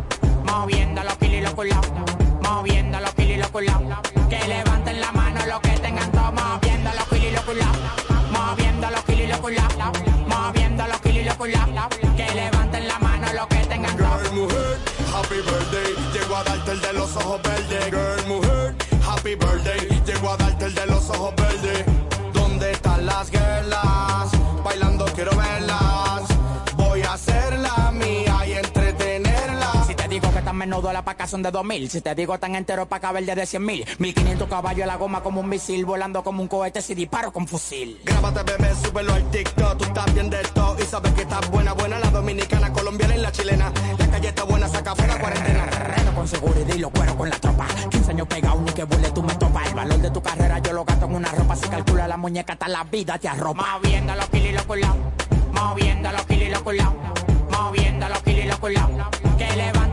Moviendo 0.58 1.04
los 1.04 1.16
y 1.22 1.40
los. 1.40 1.54
Moviendo 2.42 3.00
los 3.00 3.14
y 3.20 3.38
los. 3.38 3.52
Que 4.28 4.48
levanten 4.48 5.00
la 5.00 5.12
mano 5.12 5.40
los 5.46 5.60
que 5.60 5.70
tengan 5.78 6.12
todo. 6.12 6.32
Moviendo 6.32 6.90
los 6.98 7.22
y 7.22 7.30
los 7.30 7.44
culados. 7.44 7.78
Moviendo 8.32 8.90
los 8.90 9.04
y 9.08 9.28
los. 9.28 9.40
Moviendo 9.40 10.88
los 10.88 11.06
y 11.06 11.24
los 11.24 11.36
culados. 11.36 11.96
Que 12.18 12.34
levanten 12.34 12.88
la 12.88 12.98
mano 12.98 13.28
los 13.34 13.48
que 13.48 13.58
tengan. 13.68 13.96
Girl, 13.98 14.34
mujer, 14.34 14.80
happy 15.14 15.36
birthday. 15.36 15.96
Llego 16.12 16.36
a 16.36 16.44
darte 16.44 16.72
el 16.72 16.82
de 16.82 16.94
los 16.94 17.16
ojos 17.16 17.40
verdes. 17.44 17.86
Girl, 17.92 18.28
mujer, 18.28 18.76
happy 19.08 19.36
birthday. 19.36 20.02
Llego 20.08 20.32
a 20.32 20.38
darte 20.38 20.66
el 20.66 20.74
de 20.74 20.86
los 20.88 21.08
ojos 21.12 21.36
verdes. 21.36 21.67
Tan 31.08 31.08
menudo 31.08 31.08
la 31.08 31.14
paca 31.14 31.28
son 31.28 31.44
de 31.44 31.52
2000 31.52 31.90
Si 31.90 32.02
te 32.02 32.16
digo 32.16 32.38
tan 32.38 32.56
entero 32.56 32.86
pa' 32.88 33.00
caber 33.00 33.26
de 33.26 33.46
100 33.46 33.66
mil. 33.66 33.86
1500 34.00 34.50
caballos 34.50 34.84
a 34.84 34.88
la 34.88 34.98
goma 34.98 35.22
como 35.22 35.42
un 35.42 35.50
misil 35.50 35.86
Volando 35.86 36.24
como 36.24 36.42
un 36.42 36.48
cohete 36.48 36.82
si 36.82 36.96
disparo 36.96 37.32
con 37.32 37.48
fusil. 37.48 38.00
Grábate, 38.04 38.44
bebé, 38.44 38.76
súbelo 38.76 39.14
al 39.14 39.24
TikTok. 39.32 39.78
Tú 39.78 39.86
estás 39.86 40.14
bien 40.14 40.30
de 40.30 40.42
todo 40.54 40.78
y 40.80 40.86
sabes 40.86 41.14
que 41.14 41.22
estás 41.22 41.50
buena, 41.50 41.74
buena. 41.74 42.00
La 42.00 42.10
dominicana, 42.10 42.72
colombiana 42.74 43.16
y 43.16 43.20
la 43.20 43.32
chilena. 43.32 43.72
La 43.98 44.08
calle 44.08 44.28
está 44.30 44.44
buena, 44.44 44.68
saca 44.68 44.96
fuera 44.96 45.20
cuarentena. 45.20 45.66
Reno 45.66 46.16
con 46.16 46.28
seguridad 46.28 46.76
y 46.76 46.80
lo 46.80 46.90
cuero 46.90 47.16
con 47.16 47.30
la 47.30 47.38
tropa. 47.38 47.68
15 47.90 48.12
años 48.12 48.28
pegado 48.28 48.62
ni 48.62 48.72
que 48.72 48.84
burle 48.84 49.12
tú 49.12 49.24
me 49.24 49.36
topas. 49.36 49.68
El 49.68 49.76
valor 49.76 50.00
de 50.00 50.12
tu 50.12 50.22
carrera 50.22 50.60
yo 50.60 50.74
lo 50.74 50.84
gasto 50.86 51.06
en 51.06 51.16
una 51.16 51.32
ropa. 51.32 51.56
Si 51.56 51.68
calcula 51.70 52.08
la 52.08 52.18
muñeca 52.18 52.54
hasta 52.54 52.68
la 52.68 52.84
vida 52.84 53.18
te 53.18 53.28
arropa. 53.28 53.66
Moviendo 53.74 54.16
los 54.16 54.28
kilos 54.30 54.50
y 54.50 54.52
los 54.54 54.66
culados 54.66 54.98
Moviendo 55.54 56.12
los 56.12 56.26
kilos 56.26 56.48
y 56.48 56.52
los 56.52 56.62
culados 56.62 56.94
Moviendo 57.52 58.10
los 58.10 58.20
kilos 58.24 58.46
y 58.46 58.48
los 58.48 58.60
culados 58.60 58.92
Que 59.38 59.56
los 59.56 59.87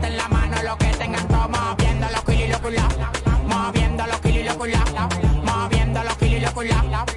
Moviendo 1.49 2.07
los 2.11 2.23
kilos 2.23 2.59
y 2.63 3.47
Moviendo 3.47 4.07
los 4.07 4.19
kilos 4.21 4.55
y 4.55 5.45
Moviendo 5.45 6.03
los 6.03 6.17
kilos 6.17 6.53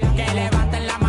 y 0.01 0.17
Que 0.17 0.35
levanten 0.35 0.87
la 0.87 0.99
mano 0.99 1.08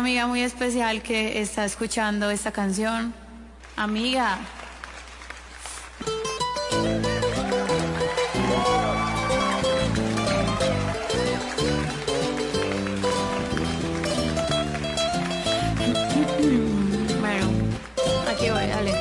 amiga 0.00 0.26
muy 0.26 0.40
especial 0.40 1.02
que 1.02 1.42
está 1.42 1.66
escuchando 1.66 2.30
esta 2.30 2.52
canción. 2.52 3.12
Amiga. 3.76 4.38
Bueno, 17.20 17.46
aquí 18.30 18.48
voy, 18.48 18.66
dale. 18.66 18.94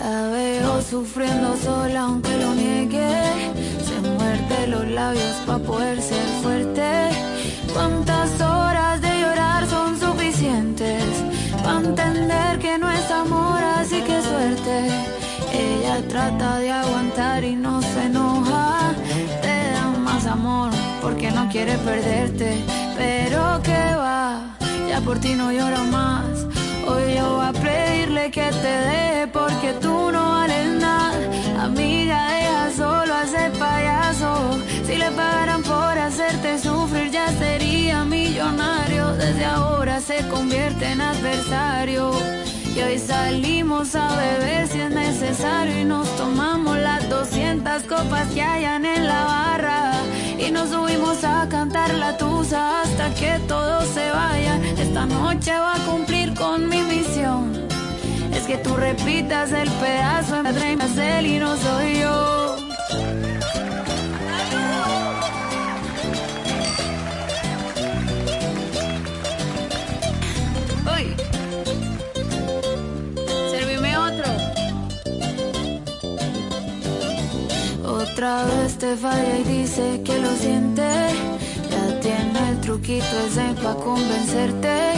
La 0.00 0.28
veo 0.28 0.82
sufriendo 0.82 1.56
sola 1.56 2.00
aunque 2.00 2.36
lo 2.36 2.52
niegue. 2.54 3.52
Se 3.86 4.00
muerde 4.00 4.66
los 4.66 4.88
labios 4.88 5.36
para 5.46 5.58
poder 5.60 6.02
ser 6.02 6.26
fuerte. 6.42 7.14
¿Cuántas 7.72 8.03
entender 11.84 12.58
que 12.58 12.78
no 12.78 12.90
es 12.90 13.10
amor, 13.10 13.62
así 13.78 14.00
que 14.00 14.22
suerte. 14.22 14.88
Ella 15.52 15.96
trata 16.08 16.58
de 16.58 16.70
aguantar 16.72 17.44
y 17.44 17.54
no 17.54 17.80
se 17.82 18.04
enoja. 18.06 18.94
Te 19.42 19.70
da 19.72 19.90
más 19.98 20.26
amor 20.26 20.70
porque 21.02 21.30
no 21.30 21.48
quiere 21.48 21.76
perderte. 21.78 22.64
Pero 22.96 23.60
que 23.62 23.82
va, 23.96 24.56
ya 24.88 25.00
por 25.00 25.18
ti 25.18 25.34
no 25.34 25.52
lloro 25.52 25.84
más. 25.84 26.53
Hoy 26.86 27.14
yo 27.14 27.36
voy 27.36 27.46
a 27.46 27.52
pedirle 27.52 28.30
que 28.30 28.50
te 28.50 28.74
deje 28.90 29.26
porque 29.28 29.72
tú 29.80 30.10
no 30.12 30.32
vales 30.32 30.66
nada. 30.80 31.64
Amiga, 31.64 32.28
deja 32.28 32.70
solo 32.76 33.14
ese 33.22 33.50
payaso. 33.58 34.58
Si 34.86 34.96
le 34.96 35.10
pagaran 35.12 35.62
por 35.62 35.98
hacerte 35.98 36.58
sufrir, 36.58 37.10
ya 37.10 37.28
sería 37.32 38.04
millonario. 38.04 39.12
Desde 39.14 39.44
ahora 39.46 40.00
se 40.00 40.28
convierte 40.28 40.84
en 40.92 41.00
adversario. 41.00 42.12
Y 42.76 42.80
hoy 42.82 42.98
salimos 42.98 43.94
a 43.94 44.08
beber 44.16 44.66
si 44.68 44.80
es 44.80 44.90
necesario 44.90 45.80
y 45.80 45.84
nos 45.84 46.08
tomamos 46.16 46.76
las 46.78 47.08
200 47.08 47.84
copas 47.84 48.28
que 48.34 48.42
hayan 48.42 48.84
en 48.84 49.06
la 49.06 49.24
barra. 49.24 49.92
Y 50.38 50.50
nos 50.50 50.70
subimos 50.70 51.22
a 51.24 51.48
cantar 51.48 51.94
la 51.94 52.16
tusa 52.16 52.82
hasta 52.82 53.14
que 53.14 53.38
todos 53.46 53.86
se 53.88 54.10
vayan. 54.10 54.64
Esta 54.64 55.06
noche 55.06 55.52
va 55.52 55.74
a 55.74 55.78
cumplir 55.86 56.34
con 56.34 56.68
mi 56.68 56.82
misión. 56.82 57.66
Es 58.32 58.42
que 58.42 58.56
tú 58.58 58.74
repitas 58.76 59.52
el 59.52 59.70
pedazo 59.70 60.40
en 60.40 60.46
es 60.46 60.96
él 60.98 61.26
y 61.26 61.38
no 61.38 61.56
soy 61.56 62.00
yo. 62.00 62.56
Uy. 70.94 71.16
Servime 73.50 73.96
otro. 73.96 74.30
Otra 77.84 78.44
vez 78.44 78.63
te 78.78 78.96
falla 78.96 79.38
y 79.38 79.44
dice 79.44 80.00
que 80.04 80.18
lo 80.18 80.30
siente. 80.36 80.82
Ya 81.70 82.00
tiene 82.00 82.50
el 82.50 82.60
truquito 82.60 83.14
ese 83.26 83.54
pa' 83.62 83.74
convencerte. 83.74 84.94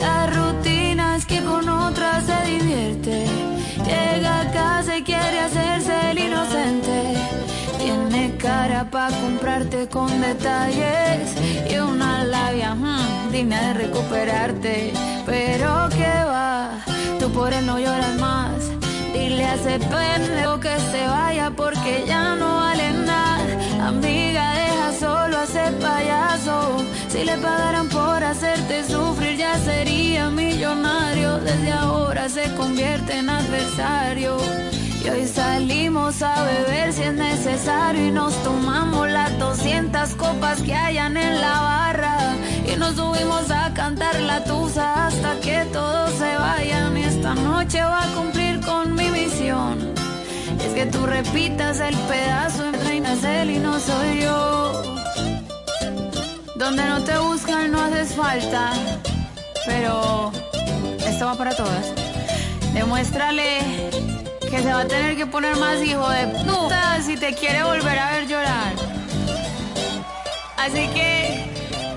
La 0.00 0.26
rutina 0.26 1.16
es 1.16 1.24
que 1.24 1.40
con 1.42 1.68
otra 1.68 2.20
se 2.22 2.50
divierte. 2.50 3.26
Llega 3.84 4.40
a 4.40 4.52
casa 4.52 4.98
y 4.98 5.02
quiere 5.02 5.40
hacerse 5.40 6.10
el 6.10 6.18
inocente. 6.18 7.16
Tiene 7.78 8.36
cara 8.36 8.90
pa' 8.90 9.08
comprarte 9.08 9.88
con 9.88 10.20
detalles 10.20 11.34
y 11.70 11.76
una 11.76 12.24
labia 12.24 12.74
hmm, 12.74 13.32
digna 13.32 13.60
de 13.68 13.74
recuperarte. 13.74 14.92
Pero 15.24 15.88
que 15.90 16.24
va, 16.32 16.70
tú 17.18 17.30
por 17.30 17.52
él 17.52 17.64
no 17.66 17.78
lloras 17.78 18.18
más. 18.18 18.75
Dile 19.28 19.44
a 19.44 19.54
ese 19.54 19.80
pendejo 19.80 20.60
que 20.60 20.76
se 20.92 21.04
vaya 21.08 21.50
porque 21.50 22.04
ya 22.06 22.36
no 22.36 22.58
vale 22.58 22.92
nada. 22.92 23.88
Amiga, 23.88 24.52
deja 24.52 24.92
solo 24.92 25.38
a 25.38 25.42
ese 25.42 25.72
payaso. 25.84 26.84
Si 27.08 27.24
le 27.24 27.36
pagaran 27.38 27.88
por 27.88 28.22
hacerte 28.22 28.84
sufrir, 28.84 29.36
ya 29.36 29.58
sería 29.58 30.30
millonario. 30.30 31.38
Desde 31.38 31.72
ahora 31.72 32.28
se 32.28 32.54
convierte 32.54 33.18
en 33.18 33.28
adversario. 33.28 34.36
Y 35.04 35.08
hoy 35.08 35.26
salimos 35.26 36.22
a 36.22 36.44
beber 36.44 36.92
si 36.92 37.02
es 37.02 37.14
necesario 37.14 38.06
y 38.06 38.12
nos 38.12 38.32
tomamos 38.44 39.10
las 39.10 39.36
200 39.40 40.14
copas 40.14 40.62
que 40.62 40.72
hayan 40.72 41.16
en 41.16 41.40
la 41.40 41.60
barra. 41.72 42.18
Y 42.72 42.76
nos 42.76 42.94
subimos 42.94 43.50
a 43.50 43.74
cantar 43.74 44.20
la 44.20 44.44
tusa 44.44 45.08
hasta 45.08 45.40
que 45.40 45.64
todos 45.72 46.12
se 46.12 46.36
vayan. 46.36 47.05
Esta 47.26 47.42
noche 47.42 47.82
va 47.82 48.04
a 48.04 48.06
cumplir 48.14 48.60
con 48.60 48.94
mi 48.94 49.10
misión. 49.10 49.94
Es 50.64 50.72
que 50.74 50.86
tú 50.86 51.04
repitas 51.06 51.80
el 51.80 51.96
pedazo 51.96 52.64
en 52.68 52.86
reinas 52.86 53.24
él 53.24 53.50
y 53.50 53.58
no 53.58 53.80
soy 53.80 54.20
yo. 54.20 54.82
Donde 56.54 56.84
no 56.86 57.02
te 57.02 57.18
buscan 57.18 57.72
no 57.72 57.80
haces 57.80 58.14
falta. 58.14 58.74
Pero 59.66 60.30
esto 61.04 61.26
va 61.26 61.34
para 61.34 61.56
todas. 61.56 61.92
Demuéstrale 62.72 63.58
que 64.48 64.62
se 64.62 64.72
va 64.72 64.82
a 64.82 64.86
tener 64.86 65.16
que 65.16 65.26
poner 65.26 65.56
más 65.56 65.82
hijo 65.82 66.08
de 66.08 66.28
puta 66.28 67.02
si 67.02 67.16
te 67.16 67.34
quiere 67.34 67.64
volver 67.64 67.98
a 67.98 68.10
ver 68.12 68.28
llorar. 68.28 68.72
Así 70.58 70.86
que, 70.94 71.44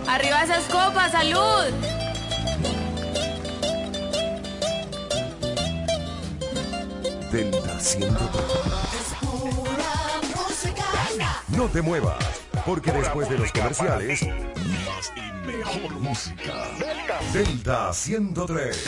arriba 0.08 0.42
esas 0.42 0.64
copas, 0.64 1.12
salud. 1.12 1.89
Delta 7.32 7.80
103. 7.80 8.20
No 11.50 11.68
te 11.68 11.82
muevas, 11.84 12.18
porque 12.66 12.92
después 12.92 13.30
de 13.30 13.38
los 13.38 13.52
comerciales, 13.52 14.24
más 14.24 15.14
y 15.16 15.32
mejor 15.46 15.92
música. 16.00 16.70
Delta 17.32 17.94
103. 17.94 18.84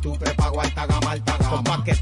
Tu 0.00 0.01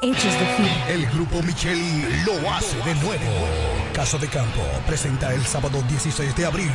El 0.00 1.06
grupo 1.06 1.42
Micheli 1.42 2.22
lo 2.24 2.48
hace 2.52 2.76
de 2.84 2.94
nuevo. 3.02 3.18
Caso 3.92 4.16
de 4.16 4.28
Campo 4.28 4.62
presenta 4.86 5.34
el 5.34 5.44
sábado 5.44 5.82
16 5.88 6.36
de 6.36 6.46
abril 6.46 6.70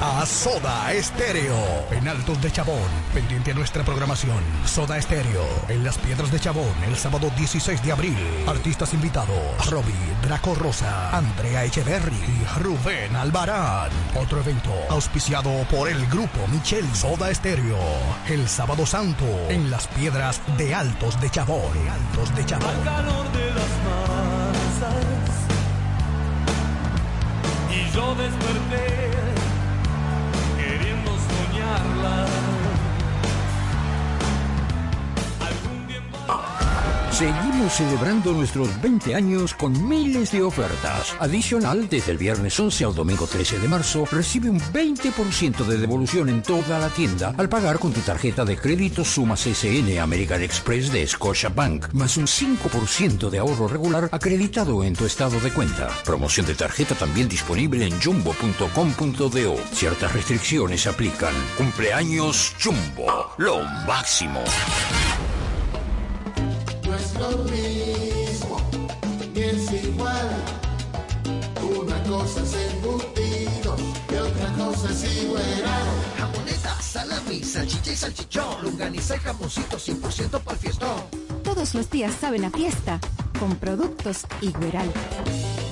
a 0.00 0.24
Soda 0.24 0.92
Estéreo 0.92 1.56
en 1.90 2.06
Altos 2.06 2.40
de 2.40 2.52
Chabón. 2.52 2.78
Pendiente 3.12 3.50
a 3.50 3.54
nuestra 3.54 3.82
programación. 3.82 4.38
Soda 4.64 4.96
Estéreo 4.96 5.44
en 5.68 5.82
Las 5.82 5.98
Piedras 5.98 6.30
de 6.30 6.38
Chabón 6.38 6.72
el 6.86 6.96
sábado 6.96 7.32
16 7.36 7.82
de 7.82 7.90
abril. 7.90 8.16
Artistas 8.46 8.94
invitados: 8.94 9.68
Robbie, 9.68 9.92
Draco 10.22 10.54
Rosa, 10.54 11.16
Andrea 11.16 11.64
Echeverry 11.64 12.14
y 12.14 12.60
Rubén 12.60 13.16
Albarán. 13.16 13.90
Otro 14.14 14.38
evento 14.38 14.72
auspiciado 14.88 15.50
por 15.68 15.88
el 15.88 16.06
grupo 16.06 16.46
Micheli 16.46 16.94
Soda 16.94 17.28
Estéreo. 17.28 17.76
El 18.28 18.48
sábado 18.48 18.86
santo 18.86 19.24
en 19.48 19.68
Las 19.68 19.88
Piedras 19.88 20.40
de 20.56 20.76
Altos 20.76 21.20
de 21.20 21.28
Chabón. 21.28 21.72
Altos 21.88 22.36
de 22.36 22.46
Chabón. 22.46 22.67
Al 22.68 22.84
calor 22.84 23.24
de 23.32 23.46
las 23.58 23.72
masas 23.86 25.06
y 27.70 27.90
yo 27.94 28.14
desperté 28.14 29.10
queriendo 30.56 31.10
soñarla. 31.28 32.37
Seguimos 37.10 37.72
celebrando 37.72 38.32
nuestros 38.32 38.80
20 38.80 39.14
años 39.14 39.54
con 39.54 39.88
miles 39.88 40.30
de 40.30 40.42
ofertas. 40.42 41.14
Adicional, 41.18 41.88
desde 41.88 42.12
el 42.12 42.18
viernes 42.18 42.58
11 42.58 42.84
al 42.84 42.94
domingo 42.94 43.26
13 43.26 43.58
de 43.58 43.66
marzo, 43.66 44.04
recibe 44.10 44.50
un 44.50 44.60
20% 44.60 45.64
de 45.64 45.78
devolución 45.78 46.28
en 46.28 46.42
toda 46.42 46.78
la 46.78 46.88
tienda 46.88 47.34
al 47.36 47.48
pagar 47.48 47.78
con 47.78 47.92
tu 47.92 48.00
tarjeta 48.00 48.44
de 48.44 48.56
crédito 48.56 49.04
Sumas 49.04 49.40
SN 49.46 49.98
American 49.98 50.42
Express 50.42 50.92
de 50.92 51.06
Scotiabank, 51.06 51.92
más 51.92 52.16
un 52.16 52.26
5% 52.26 53.30
de 53.30 53.38
ahorro 53.38 53.66
regular 53.66 54.08
acreditado 54.12 54.84
en 54.84 54.94
tu 54.94 55.04
estado 55.04 55.40
de 55.40 55.50
cuenta. 55.50 55.88
Promoción 56.04 56.46
de 56.46 56.54
tarjeta 56.54 56.94
también 56.94 57.28
disponible 57.28 57.86
en 57.86 58.00
jumbo.com.do. 58.00 59.56
Ciertas 59.72 60.12
restricciones 60.12 60.86
aplican. 60.86 61.34
Cumpleaños 61.56 62.54
Jumbo, 62.62 63.32
lo 63.38 63.64
máximo. 63.86 64.44
No 66.98 67.04
es 67.04 67.14
lo 67.14 67.44
mismo, 67.44 68.60
ni 69.32 69.40
es 69.40 69.72
igual. 69.84 70.28
Una 71.78 72.02
cosa 72.02 72.42
es 72.42 72.54
embutido 72.72 73.76
y 74.10 74.14
otra 74.16 74.52
cosa 74.54 74.90
es 74.90 75.22
igual. 75.22 75.42
Jamoneta, 76.18 76.82
salami, 76.82 77.44
salchicha 77.44 77.92
y 77.92 77.96
salchichón. 77.96 78.62
Lunganiza 78.62 79.14
y 79.14 79.18
jamoncito 79.20 79.76
100% 79.76 80.40
para 80.40 80.52
el 80.52 80.58
fiestón. 80.58 81.02
Todos 81.44 81.74
los 81.74 81.88
días 81.88 82.12
saben 82.20 82.44
a 82.44 82.50
fiesta 82.50 82.98
con 83.38 83.54
productos 83.56 84.26
Igueral. 84.40 84.90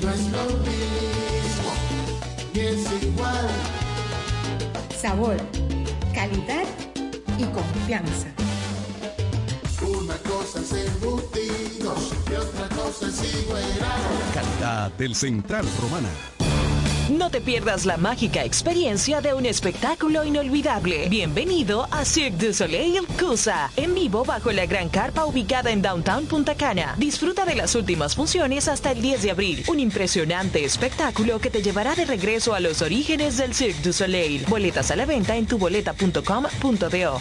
No 0.02 0.10
es 0.10 0.20
lo 0.30 0.44
mismo, 0.62 1.72
ni 2.54 2.60
es 2.60 3.02
igual. 3.02 3.48
Sabor, 4.96 5.36
calidad 6.14 6.66
y 7.36 7.44
confianza. 7.46 8.28
Calidad 14.32 14.90
del 14.92 15.14
Central 15.14 15.66
Romana. 15.82 16.08
No 17.10 17.30
te 17.30 17.40
pierdas 17.40 17.86
la 17.86 17.98
mágica 17.98 18.42
experiencia 18.42 19.20
de 19.20 19.32
un 19.32 19.46
espectáculo 19.46 20.24
inolvidable. 20.24 21.08
Bienvenido 21.08 21.86
a 21.90 22.04
Cirque 22.04 22.46
du 22.46 22.54
Soleil 22.54 23.06
Cusa, 23.18 23.70
en 23.76 23.94
vivo 23.94 24.24
bajo 24.24 24.50
la 24.50 24.66
gran 24.66 24.88
carpa 24.88 25.24
ubicada 25.24 25.70
en 25.70 25.82
Downtown 25.82 26.26
Punta 26.26 26.54
Cana. 26.56 26.94
Disfruta 26.98 27.44
de 27.44 27.54
las 27.54 27.74
últimas 27.74 28.16
funciones 28.16 28.66
hasta 28.66 28.90
el 28.90 29.02
10 29.02 29.22
de 29.22 29.30
abril. 29.30 29.64
Un 29.68 29.78
impresionante 29.78 30.64
espectáculo 30.64 31.38
que 31.38 31.50
te 31.50 31.62
llevará 31.62 31.94
de 31.94 32.06
regreso 32.06 32.54
a 32.54 32.60
los 32.60 32.82
orígenes 32.82 33.36
del 33.36 33.54
Cirque 33.54 33.82
du 33.82 33.92
Soleil. 33.92 34.44
Boletas 34.48 34.90
a 34.90 34.96
la 34.96 35.06
venta 35.06 35.36
en 35.36 35.46
tuboleta.com.do. 35.46 37.20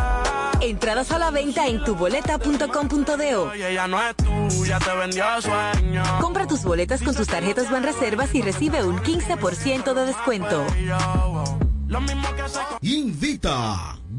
Entradas 0.61 1.11
a 1.11 1.17
la 1.19 1.31
venta 1.31 1.67
en 1.67 1.83
tuboleta.com.do. 1.83 3.55
Y 3.55 3.63
ella 3.63 3.87
no 3.87 3.99
es 3.99 4.15
tuya, 4.15 4.79
te 4.79 4.95
vendió 4.95 5.25
sueño. 5.41 6.03
Compra 6.21 6.47
tus 6.47 6.63
boletas 6.63 7.01
con 7.01 7.15
tus 7.15 7.27
tarjetas 7.27 7.71
Banreservas 7.71 8.33
y 8.35 8.41
recibe 8.41 8.83
un 8.83 8.97
15% 8.99 9.93
de 9.93 10.05
descuento. 10.05 10.65
Invita 12.81 14.00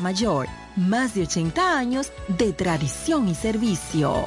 Mayor, 0.00 0.46
más 0.76 1.14
de 1.14 1.22
80 1.22 1.78
años 1.78 2.12
de 2.28 2.52
tradición 2.52 3.28
y 3.28 3.34
servicio. 3.34 4.26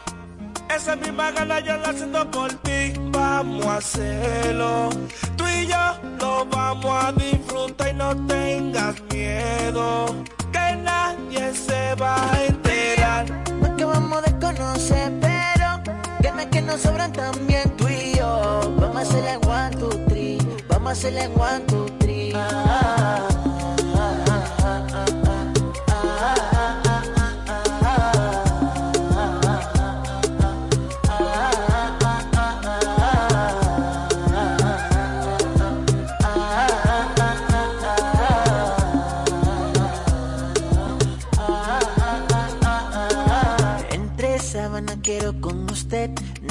esa 0.76 0.96
misma 0.96 1.30
gana 1.32 1.60
yo 1.60 1.76
la 1.76 1.90
haciendo 1.90 2.30
por 2.30 2.52
ti. 2.64 2.92
Vamos 3.10 3.66
a 3.66 3.76
hacerlo. 3.76 4.90
Tú 5.36 5.44
y 5.46 5.66
yo 5.66 5.84
lo 6.20 6.46
vamos 6.46 7.04
a 7.04 7.12
disfrutar 7.12 7.88
y 7.88 7.94
no 7.94 8.16
tengas 8.26 8.94
miedo. 9.10 10.14
Que 10.52 10.76
nadie 10.76 11.54
se 11.54 11.94
va 11.96 12.32
a 12.32 12.44
enterar. 12.44 13.26
No 13.60 13.66
es 13.66 13.72
que 13.74 13.84
vamos 13.84 14.18
a 14.18 14.22
desconocer, 14.22 15.12
pero 15.20 15.68
ganas 16.20 16.46
que 16.46 16.62
nos 16.62 16.80
sobran 16.80 17.12
también 17.12 17.70
tú 17.76 17.88
y 17.88 18.16
yo. 18.16 18.60
Vamos 18.78 18.96
a 18.96 19.00
hacerle 19.00 19.36
one, 19.46 19.76
two, 19.76 19.90
three. 20.08 20.38
Vamos 20.68 20.88
a 20.88 20.92
hacerle 20.92 21.28
one, 21.28 21.60
two, 21.66 21.86
three. 21.98 22.32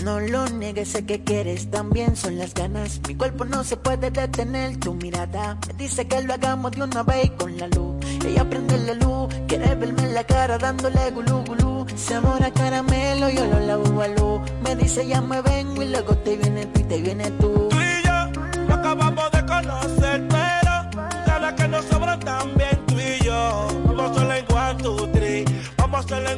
No 0.03 0.19
lo 0.19 0.47
niegues, 0.49 0.89
sé 0.89 1.05
que 1.05 1.23
quieres 1.23 1.69
también. 1.69 2.15
Son 2.15 2.37
las 2.37 2.53
ganas. 2.53 2.99
Mi 3.07 3.15
cuerpo 3.15 3.45
no 3.45 3.63
se 3.63 3.77
puede 3.77 4.09
detener. 4.09 4.77
Tu 4.79 4.93
mirada 4.95 5.57
me 5.67 5.73
dice 5.75 6.07
que 6.07 6.21
lo 6.23 6.33
hagamos 6.33 6.71
de 6.71 6.83
una 6.83 7.03
vez 7.03 7.31
con 7.37 7.55
la 7.57 7.67
luz. 7.67 7.95
Ella 8.25 8.49
prende 8.49 8.77
la 8.79 8.93
luz, 8.93 9.33
quiere 9.47 9.75
verme 9.75 10.03
en 10.03 10.13
la 10.13 10.23
cara 10.23 10.57
dándole 10.57 11.11
gulú 11.11 11.43
gulú. 11.45 11.85
Sabor 11.95 12.43
a 12.43 12.51
caramelo, 12.51 13.29
yo 13.29 13.45
lo 13.45 13.59
lavo 13.59 14.01
a 14.01 14.07
luz. 14.07 14.41
Me 14.63 14.75
dice 14.75 15.07
ya 15.07 15.21
me 15.21 15.41
vengo 15.41 15.81
y 15.83 15.89
luego 15.89 16.17
te 16.17 16.37
viene 16.37 16.65
tú 16.67 16.79
y 16.79 16.83
te 16.83 17.01
viene 17.01 17.31
tú. 17.31 17.67
Tú 17.69 17.77
y 17.77 18.05
yo 18.05 18.61
lo 18.67 18.73
acabamos 18.73 19.31
de 19.31 19.45
conocer, 19.45 20.27
pero 20.27 21.05
ganas 21.27 21.53
que 21.53 21.67
nos 21.67 21.85
sobran 21.85 22.19
también 22.19 22.85
tú 22.87 22.95
y 22.99 23.23
yo. 23.23 23.67
Vamos 23.85 24.17
a 24.17 24.71
one, 24.71 24.83
two, 24.83 25.07
three. 25.11 25.45
Vamos 25.77 25.97
a 25.97 26.03
hacerle 26.05 26.35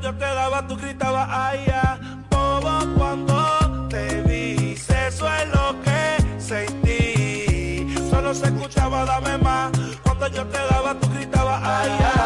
yo 0.00 0.14
te 0.14 0.24
daba, 0.24 0.66
tú 0.66 0.76
gritabas 0.76 1.28
ay 1.30 1.64
ya. 1.66 1.98
Bobo 2.30 2.94
cuando 2.96 3.88
te 3.88 4.22
vi, 4.22 4.72
eso 4.72 5.28
es 5.34 5.48
lo 5.54 5.80
que 5.82 6.40
sentí. 6.40 7.86
Solo 8.10 8.34
se 8.34 8.46
escuchaba 8.46 9.04
dame 9.04 9.38
más. 9.38 9.72
Cuando 10.02 10.26
yo 10.28 10.44
te 10.46 10.58
daba, 10.58 10.94
tú 10.94 11.08
gritabas 11.10 11.62
ay. 11.64 12.25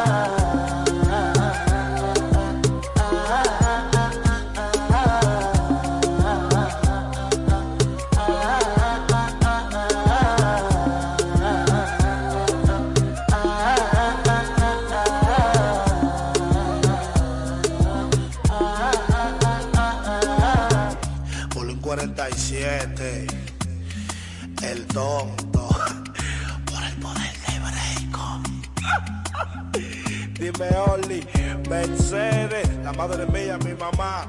Mercedes, 31.71 32.69
la 32.83 32.93
madre 32.93 33.27
mía, 33.27 33.57
mi 33.59 33.75
mamá. 33.75 34.27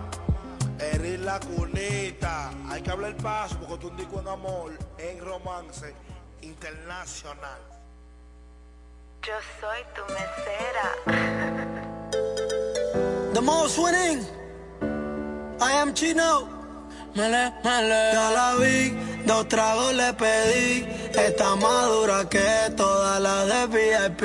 Eres 0.79 1.19
la 1.21 1.39
cunita. 1.39 2.51
Hay 2.69 2.83
que 2.83 2.91
hablar 2.91 3.09
el 3.11 3.17
paso 3.17 3.57
porque 3.59 3.77
tú 3.77 3.87
un 3.87 4.19
en 4.19 4.27
amor 4.27 4.71
en 4.99 5.19
romance 5.25 5.91
internacional. 6.41 7.59
Yo 9.23 9.33
soy 9.59 9.81
tu 9.95 10.03
mesera. 10.13 10.87
The 13.33 13.41
most 13.41 13.79
winning. 13.79 14.23
I 15.59 15.71
am 15.81 15.95
Chino. 15.95 16.47
Mele, 17.15 17.53
mele. 17.63 18.11
Ya 18.13 18.31
la 18.31 18.55
vi, 18.55 18.95
dos 19.25 19.47
tragos 19.47 19.95
le 19.95 20.13
pedí. 20.13 20.87
Está 21.15 21.55
más 21.55 21.87
dura 21.87 22.29
que 22.29 22.71
todas 22.77 23.19
las 23.19 23.47
de 23.47 23.65
VIP. 23.67 24.21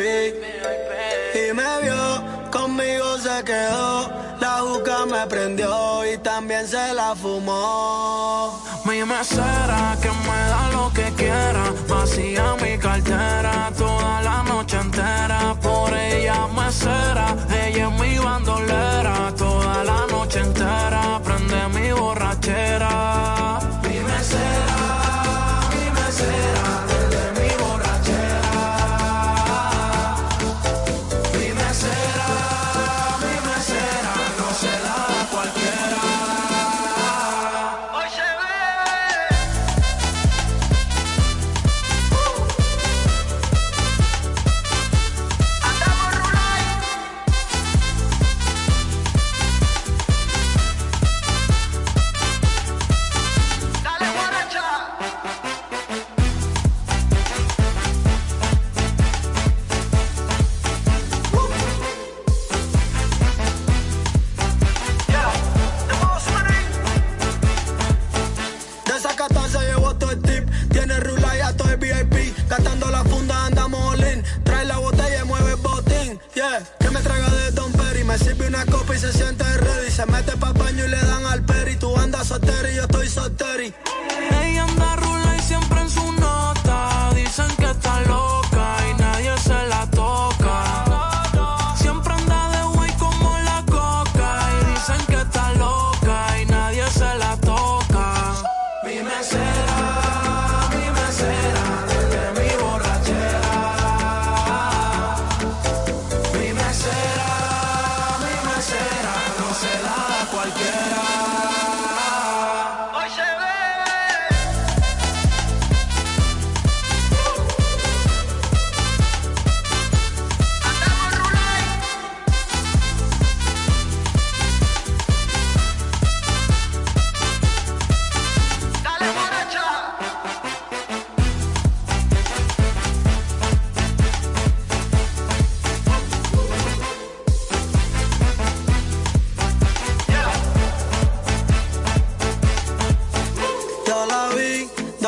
Y 1.34 1.52
me 1.54 1.82
vio, 1.82 2.35
conmigo 2.56 3.18
se 3.18 3.44
quedó. 3.44 4.08
La 4.40 4.58
juca 4.60 5.06
me 5.06 5.26
prendió 5.26 6.04
y 6.10 6.18
también 6.18 6.66
se 6.66 6.94
la 6.94 7.14
fumó. 7.14 8.62
Mi 8.84 9.04
mesera 9.04 9.96
que 10.00 10.10
me 10.28 10.40
da 10.52 10.70
lo 10.72 10.92
que 10.92 11.06
quiera. 11.14 11.64
Vacía 11.88 12.56
mi 12.62 12.78
cartera 12.78 13.72
toda 13.76 14.22
la 14.22 14.42
noche 14.42 14.76
entera. 14.78 15.54
Por 15.62 15.92
ella 15.94 16.46
mesera, 16.48 17.36
ella 17.64 17.88
es 17.88 18.00
mi 18.00 18.18
bandolera. 18.18 18.85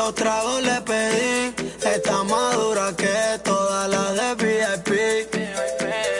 Dos 0.09 0.15
tragos 0.15 0.61
le 0.63 0.81
pedí. 0.81 1.53
Está 1.95 2.23
más 2.23 2.55
dura 2.55 2.93
que 2.95 3.39
todas 3.43 3.89
las 3.89 4.09
de 4.19 4.29
VIP. 4.41 4.89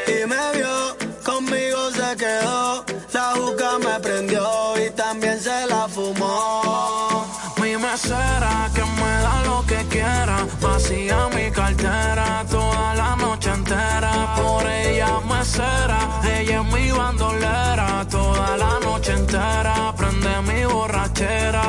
Y 0.07 0.25
me 0.27 0.43
vio, 0.55 0.95
conmigo 1.23 1.91
se 1.91 2.15
quedó. 2.17 2.85
La 3.13 3.33
juca 3.35 3.79
me 3.79 3.99
prendió 3.99 4.47
y 4.85 4.89
también 4.91 5.39
se 5.39 5.65
la 5.67 5.87
fumó. 5.87 7.25
Mi 7.61 7.77
mesera 7.77 8.69
que 8.75 8.83
me 8.83 9.13
da 9.25 9.43
lo 9.45 9.65
que 9.65 9.79
quiera. 9.93 10.37
Vacía 10.61 11.29
mi 11.35 11.51
cartera 11.51 12.45
toda 12.49 12.93
la 12.95 13.15
noche 13.15 13.49
entera. 13.49 14.35
Por 14.35 14.67
ella 14.67 15.19
mesera, 15.31 15.99
ella 16.37 16.61
es 16.61 16.73
mi 16.73 16.91
bandolera. 16.91 18.05
Toda 18.09 18.57
la 18.57 18.79
noche 18.79 19.13
entera 19.13 19.93
prende 19.97 20.41
mi 20.47 20.65
borrachera. 20.65 21.68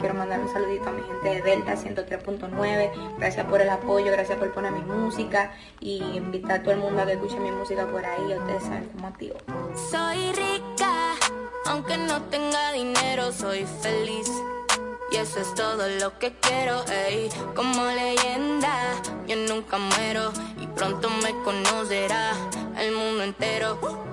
Quiero 0.00 0.14
mandar 0.14 0.40
un 0.40 0.50
saludito 0.50 0.88
a 0.88 0.92
mi 0.92 1.02
gente 1.02 1.28
de 1.28 1.42
Delta 1.42 1.74
103.9. 1.74 3.18
Gracias 3.18 3.46
por 3.46 3.60
el 3.60 3.68
apoyo, 3.68 4.10
gracias 4.10 4.38
por 4.38 4.50
poner 4.52 4.72
mi 4.72 4.80
música 4.80 5.52
y 5.78 5.98
invitar 6.16 6.60
a 6.60 6.62
todo 6.62 6.72
el 6.72 6.80
mundo 6.80 7.02
a 7.02 7.06
que 7.06 7.12
escuche 7.12 7.38
mi 7.38 7.50
música 7.52 7.86
por 7.86 8.04
ahí. 8.04 8.34
Ustedes 8.34 8.62
saben 8.62 8.88
cómo 8.94 9.08
activo. 9.08 9.36
Soy 9.90 10.32
rica, 10.32 11.12
aunque 11.66 11.98
no 11.98 12.22
tenga 12.24 12.72
dinero, 12.72 13.30
soy 13.30 13.66
feliz. 13.82 14.30
y 15.12 15.16
eso 15.16 15.40
es 15.40 15.54
todo 15.54 15.86
lo 16.00 16.18
que 16.18 16.32
quiero, 16.40 16.82
ey. 16.86 17.28
Como 17.54 17.84
leyenda, 17.84 18.94
yo 19.26 19.36
nunca 19.36 19.76
muero 19.76 20.32
y 20.58 20.66
pronto 20.68 21.10
me 21.22 21.32
conocerá 21.42 22.32
el 22.78 22.92
mundo 22.92 23.22
entero. 23.24 24.09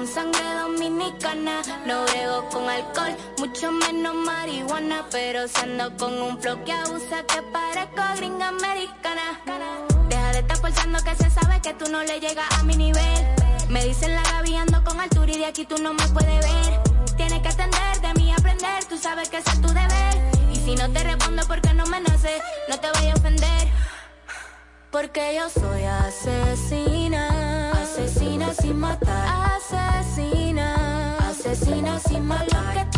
Con 0.00 0.08
sangre 0.08 0.54
dominicana. 0.62 1.60
No 1.84 2.04
brego 2.04 2.48
con 2.48 2.66
alcohol, 2.66 3.14
mucho 3.38 3.70
menos 3.70 4.14
marihuana, 4.14 5.04
pero 5.10 5.46
si 5.46 5.60
ando 5.60 5.94
con 5.98 6.22
un 6.22 6.40
flow 6.40 6.64
que 6.64 6.72
abusa 6.72 7.22
que 7.28 7.42
parezco 7.52 8.02
gringa 8.16 8.48
americana. 8.48 9.26
Deja 10.08 10.32
de 10.32 10.38
estar 10.38 10.56
forzando 10.56 10.98
que 11.04 11.14
se 11.16 11.28
sabe 11.28 11.60
que 11.60 11.74
tú 11.74 11.90
no 11.90 12.02
le 12.02 12.18
llegas 12.18 12.48
a 12.58 12.62
mi 12.62 12.76
nivel. 12.76 13.26
Me 13.68 13.84
dicen 13.84 14.14
la 14.14 14.22
Gaby 14.22 14.56
ando 14.56 14.82
con 14.84 14.98
altura 14.98 15.32
y 15.32 15.38
de 15.38 15.46
aquí 15.46 15.66
tú 15.66 15.76
no 15.76 15.92
me 15.92 16.06
puedes 16.08 16.40
ver. 16.48 16.80
Tienes 17.18 17.40
que 17.42 17.48
atender 17.48 18.00
de 18.00 18.14
mí 18.14 18.32
aprender, 18.32 18.82
tú 18.86 18.96
sabes 18.96 19.28
que 19.28 19.36
ese 19.36 19.50
es 19.50 19.60
tu 19.60 19.68
deber. 19.68 20.14
Y 20.50 20.56
si 20.56 20.76
no 20.76 20.90
te 20.90 21.04
respondo 21.04 21.42
porque 21.46 21.74
no 21.74 21.84
me 21.86 22.00
nace, 22.00 22.40
no 22.70 22.80
te 22.80 22.88
voy 22.90 23.10
a 23.10 23.14
ofender. 23.14 23.68
Porque 24.90 25.36
yo 25.36 25.48
soy 25.50 25.84
asesina, 25.84 27.70
asesina 27.72 28.52
sin 28.54 28.78
matar, 28.78 29.59
asesina, 31.50 31.98
sin 31.98 32.26
matar. 32.26 32.50
Lo 32.76 32.84
que 32.84 32.89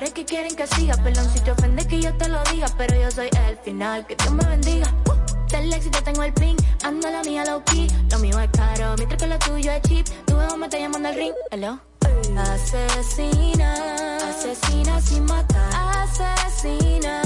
quieren 0.00 0.14
que 0.14 0.24
quieren 0.24 0.56
que 0.56 0.66
siga. 0.66 0.96
Perdón 0.96 1.28
si 1.30 1.40
te 1.40 1.50
ofende 1.50 1.86
que 1.86 2.00
yo 2.00 2.14
te 2.14 2.28
lo 2.28 2.42
diga, 2.44 2.68
pero 2.78 2.98
yo 2.98 3.10
soy 3.10 3.28
el 3.46 3.58
final, 3.58 4.06
que 4.06 4.16
Dios 4.16 4.32
me 4.32 4.44
bendiga. 4.46 4.88
Uh, 5.06 5.48
del 5.50 5.72
éxito 5.72 6.02
tengo 6.02 6.22
el 6.22 6.32
pin, 6.32 6.56
ando 6.84 7.10
la 7.10 7.22
mía 7.22 7.44
low 7.44 7.62
key. 7.64 7.86
Lo 8.10 8.18
mío 8.18 8.40
es 8.40 8.48
caro, 8.50 8.94
mientras 8.96 9.20
que 9.20 9.26
lo 9.28 9.38
tuyo 9.38 9.72
es 9.72 9.82
cheap. 9.82 10.06
Tu 10.24 10.40
ego 10.40 10.56
me 10.56 10.66
está 10.66 10.78
llamando 10.78 11.10
al 11.10 11.16
ring, 11.16 11.34
hello. 11.50 11.78
Asesina, 12.34 14.16
asesina 14.28 15.00
sin 15.02 15.24
matar. 15.26 15.70
Asesina, 15.74 17.20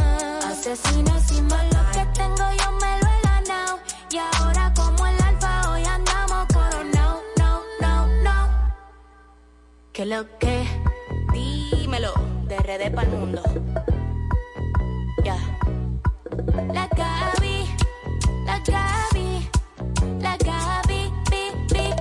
asesina 0.44 1.20
sin 1.20 1.46
matar. 1.46 1.72
Lo 1.72 1.92
que 1.92 2.06
tengo 2.18 2.44
yo 2.58 2.72
me 2.72 3.00
lo 3.00 3.08
he 3.08 3.20
ganado. 3.22 3.78
Y 4.10 4.18
ahora 4.18 4.72
como 4.74 5.06
el 5.06 5.22
alfa 5.22 5.70
hoy 5.70 5.84
andamos 5.84 6.46
coronado, 6.52 7.22
no, 7.38 7.62
no, 7.80 8.06
no. 8.24 8.48
Que 9.92 10.06
lo 10.06 10.26
que, 10.38 10.66
dímelo, 11.32 12.14
RD 12.64 12.94
para 12.94 13.02
el 13.02 13.16
mundo. 13.18 13.42
Ya. 15.22 15.36
La 16.72 16.88
Gaby, 16.88 17.66
la 18.46 18.58
Gaby, 18.60 19.48
la 20.20 20.36
Gaby, 20.38 21.12
bi, 21.30 21.52
bi. 21.70 21.94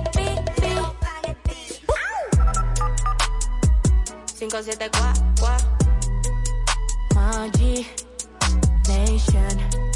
574 4.38 5.64
Magi 7.14 7.86
Nation. 8.88 9.93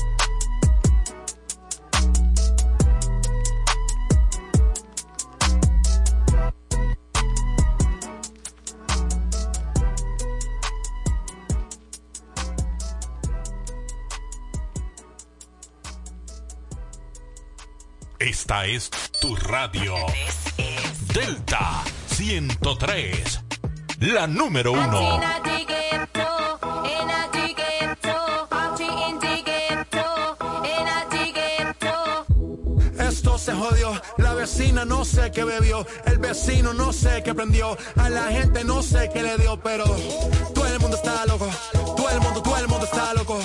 Esta 18.40 18.66
es 18.66 18.88
tu 19.20 19.34
radio. 19.34 19.96
Delta 21.12 21.82
103. 22.06 23.40
La 23.98 24.28
número 24.28 24.70
uno. 24.70 25.20
Esto 33.00 33.38
se 33.38 33.52
jodió, 33.52 34.00
la 34.18 34.34
vecina 34.34 34.84
no 34.84 35.04
sé 35.04 35.32
qué 35.32 35.42
bebió, 35.42 35.84
el 36.04 36.18
vecino 36.18 36.72
no 36.72 36.92
sé 36.92 37.22
qué 37.24 37.34
prendió, 37.34 37.76
a 37.96 38.08
la 38.08 38.30
gente 38.30 38.62
no 38.62 38.82
sé 38.82 39.10
qué 39.12 39.22
le 39.22 39.36
dio, 39.38 39.58
pero 39.60 39.84
todo 40.54 40.66
el 40.66 40.78
mundo 40.78 40.96
está 40.96 41.26
loco, 41.26 41.48
todo 41.96 42.10
el 42.10 42.20
mundo, 42.20 42.42
todo 42.42 42.56
el 42.56 42.68
mundo 42.68 42.84
está 42.84 43.14
loco, 43.14 43.40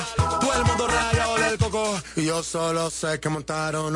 yo 2.25 2.43
solo 2.43 2.89
sé 2.89 3.19
que 3.19 3.29
montaron. 3.29 3.95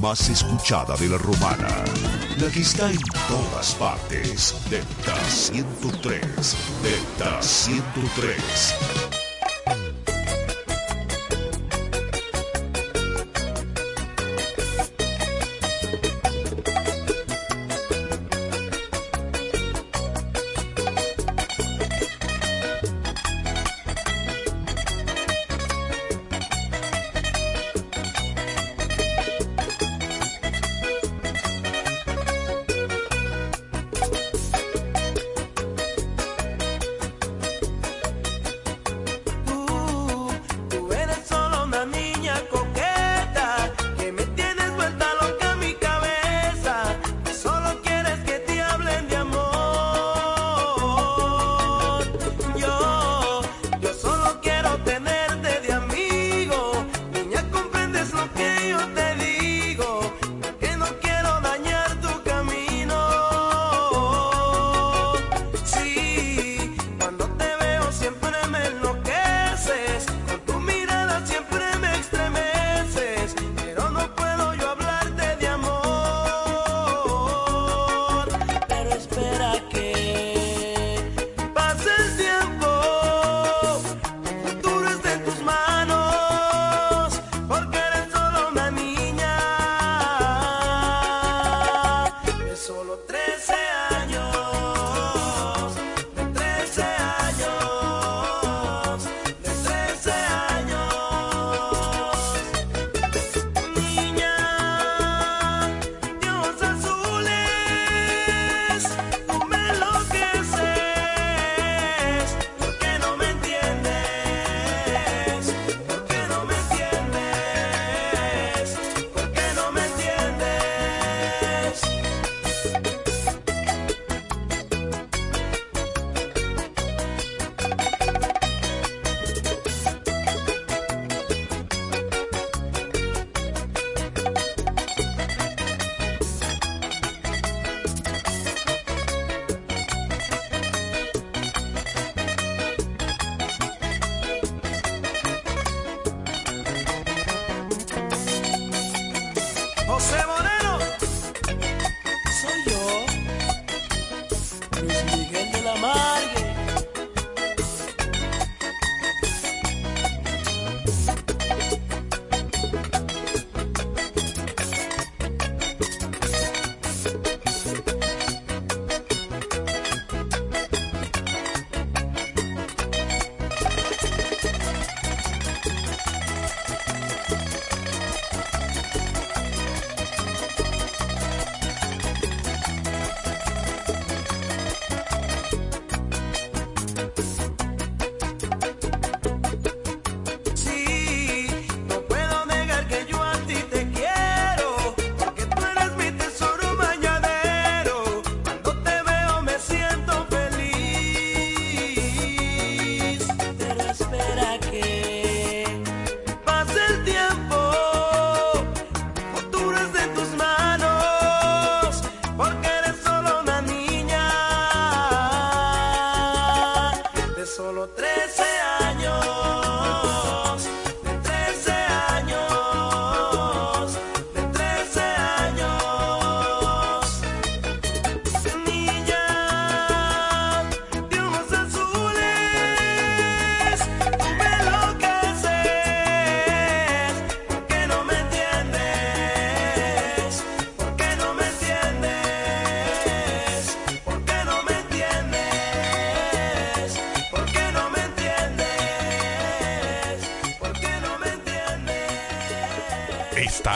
más 0.00 0.30
escuchada 0.30 0.96
de 0.96 1.10
la 1.10 1.18
romana. 1.18 1.68
La 2.38 2.48
que 2.50 2.60
está 2.60 2.90
en 2.90 2.98
todas 3.28 3.74
partes. 3.74 4.54
Delta 4.70 5.14
103. 5.28 6.56
Delta 6.82 7.42
103. 7.42 8.91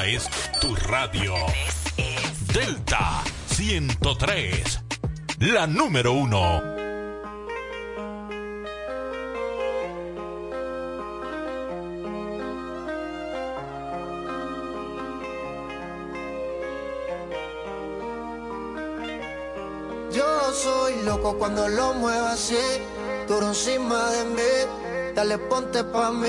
Es 0.07 0.29
tu 0.61 0.73
radio. 0.77 1.35
Delta 2.55 3.25
103, 3.49 4.81
la 5.41 5.67
número 5.67 6.13
uno. 6.13 6.63
Yo 20.13 20.53
soy 20.53 21.03
loco 21.03 21.37
cuando 21.37 21.69
lo 21.69 21.95
muevo 21.95 22.27
así, 22.27 22.55
duro 23.27 23.49
encima 23.49 24.11
de 24.13 24.25
mí, 24.25 25.13
dale 25.17 25.37
ponte 25.37 25.83
pa' 25.83 26.13
mí 26.13 26.29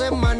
Semana 0.00 0.39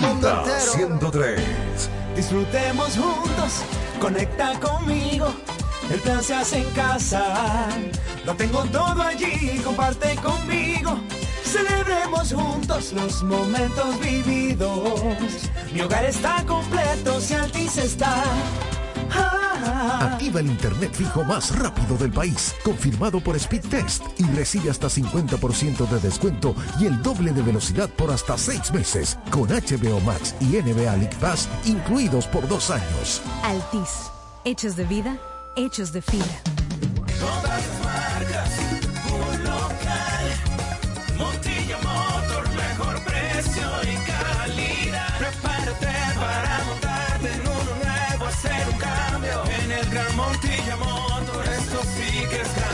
Delta 0.00 0.42
entero. 0.42 0.72
103. 0.72 1.40
Disfrutemos 2.16 2.96
juntos, 2.96 3.62
conecta 4.00 4.58
conmigo. 4.58 5.32
El 5.88 6.00
plan 6.00 6.20
se 6.20 6.34
hace 6.34 6.58
en 6.58 6.70
casa. 6.70 7.68
Lo 8.24 8.34
tengo 8.34 8.64
todo 8.64 9.02
allí, 9.02 9.60
comparte 9.62 10.16
conmigo. 10.16 10.98
Celebremos 11.44 12.32
juntos 12.32 12.92
los 12.92 13.22
momentos 13.22 14.00
vividos. 14.00 15.48
Mi 15.72 15.82
hogar 15.82 16.04
está 16.04 16.44
completo 16.44 17.20
si 17.20 17.34
Altis 17.34 17.76
está. 17.76 18.24
Activa 20.24 20.40
el 20.40 20.46
internet 20.46 20.90
fijo 20.94 21.22
más 21.22 21.54
rápido 21.58 21.98
del 21.98 22.10
país, 22.10 22.54
confirmado 22.64 23.20
por 23.20 23.38
Speedtest 23.38 24.02
y 24.18 24.24
recibe 24.28 24.70
hasta 24.70 24.88
50% 24.88 25.86
de 25.86 26.00
descuento 26.00 26.54
y 26.80 26.86
el 26.86 27.02
doble 27.02 27.34
de 27.34 27.42
velocidad 27.42 27.90
por 27.90 28.10
hasta 28.10 28.38
6 28.38 28.72
meses, 28.72 29.18
con 29.30 29.50
HBO 29.50 30.00
Max 30.00 30.34
y 30.40 30.46
NBA 30.62 30.96
League 30.96 31.16
Pass 31.20 31.46
incluidos 31.66 32.26
por 32.26 32.48
dos 32.48 32.70
años. 32.70 33.20
Altis. 33.42 34.10
Hechos 34.46 34.76
de 34.76 34.84
vida, 34.86 35.18
hechos 35.56 35.92
de 35.92 36.00
fibra. 36.00 36.53
Gran 49.94 50.16
Montilla 50.16 50.76
Motor, 50.76 51.44
esto 51.56 51.80
sí 51.96 52.26
que 52.28 52.40
es 52.40 52.54
grande. 52.56 52.73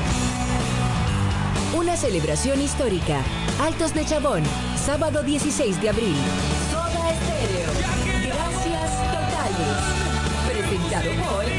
Una 1.75 1.95
celebración 1.95 2.61
histórica. 2.61 3.21
Altos 3.61 3.93
de 3.93 4.05
Chabón, 4.05 4.43
sábado 4.75 5.23
16 5.23 5.81
de 5.81 5.89
abril. 5.89 6.15
Soda 6.71 7.11
Estéreo. 7.11 7.69
Gracias 8.25 8.91
totales. 9.13 9.77
Presentado 10.47 11.11
por 11.23 11.58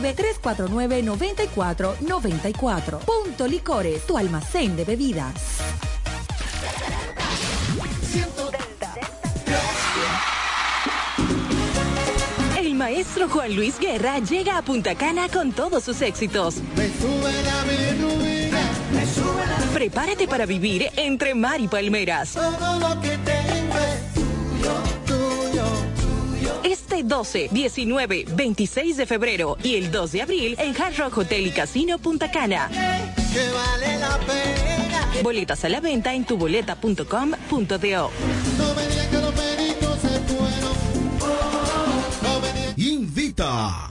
809-349-9494. 0.01 2.99
Punto 2.99 3.47
Licores, 3.47 4.05
tu 4.05 4.17
almacén 4.17 4.75
de 4.75 4.85
bebidas. 4.85 5.33
El 12.57 12.75
maestro 12.75 13.27
Juan 13.29 13.55
Luis 13.55 13.79
Guerra 13.79 14.19
llega 14.19 14.57
a 14.57 14.61
Punta 14.61 14.95
Cana 14.95 15.29
con 15.29 15.51
todos 15.51 15.83
sus 15.83 16.01
éxitos. 16.01 16.55
Prepárate 19.73 20.27
para 20.27 20.45
vivir 20.45 20.89
entre 20.95 21.33
mar 21.33 21.59
y 21.61 21.67
palmeras. 21.67 22.37
Este 26.91 27.03
12, 27.03 27.47
19, 27.53 28.25
26 28.35 28.97
de 28.97 29.05
febrero 29.05 29.57
y 29.63 29.75
el 29.75 29.91
2 29.91 30.11
de 30.11 30.21
abril 30.23 30.55
en 30.59 30.75
Hard 30.75 30.97
Rock 30.97 31.19
Hotel 31.19 31.47
y 31.47 31.51
Casino 31.51 31.97
Punta 31.99 32.29
Cana. 32.29 32.69
Que 32.69 33.49
vale 33.49 33.97
la 33.97 34.17
pena. 34.17 35.09
Boletas 35.23 35.63
a 35.63 35.69
la 35.69 35.79
venta 35.79 36.13
en 36.13 36.25
tuboleta.com.do. 36.25 37.05
No 37.07 38.73
me 38.75 38.87
digan 38.87 39.09
que 39.09 39.17
los 39.21 39.31
peritos 39.31 39.99
se 40.01 40.19
fueron. 40.27 40.75
Invita 42.75 43.90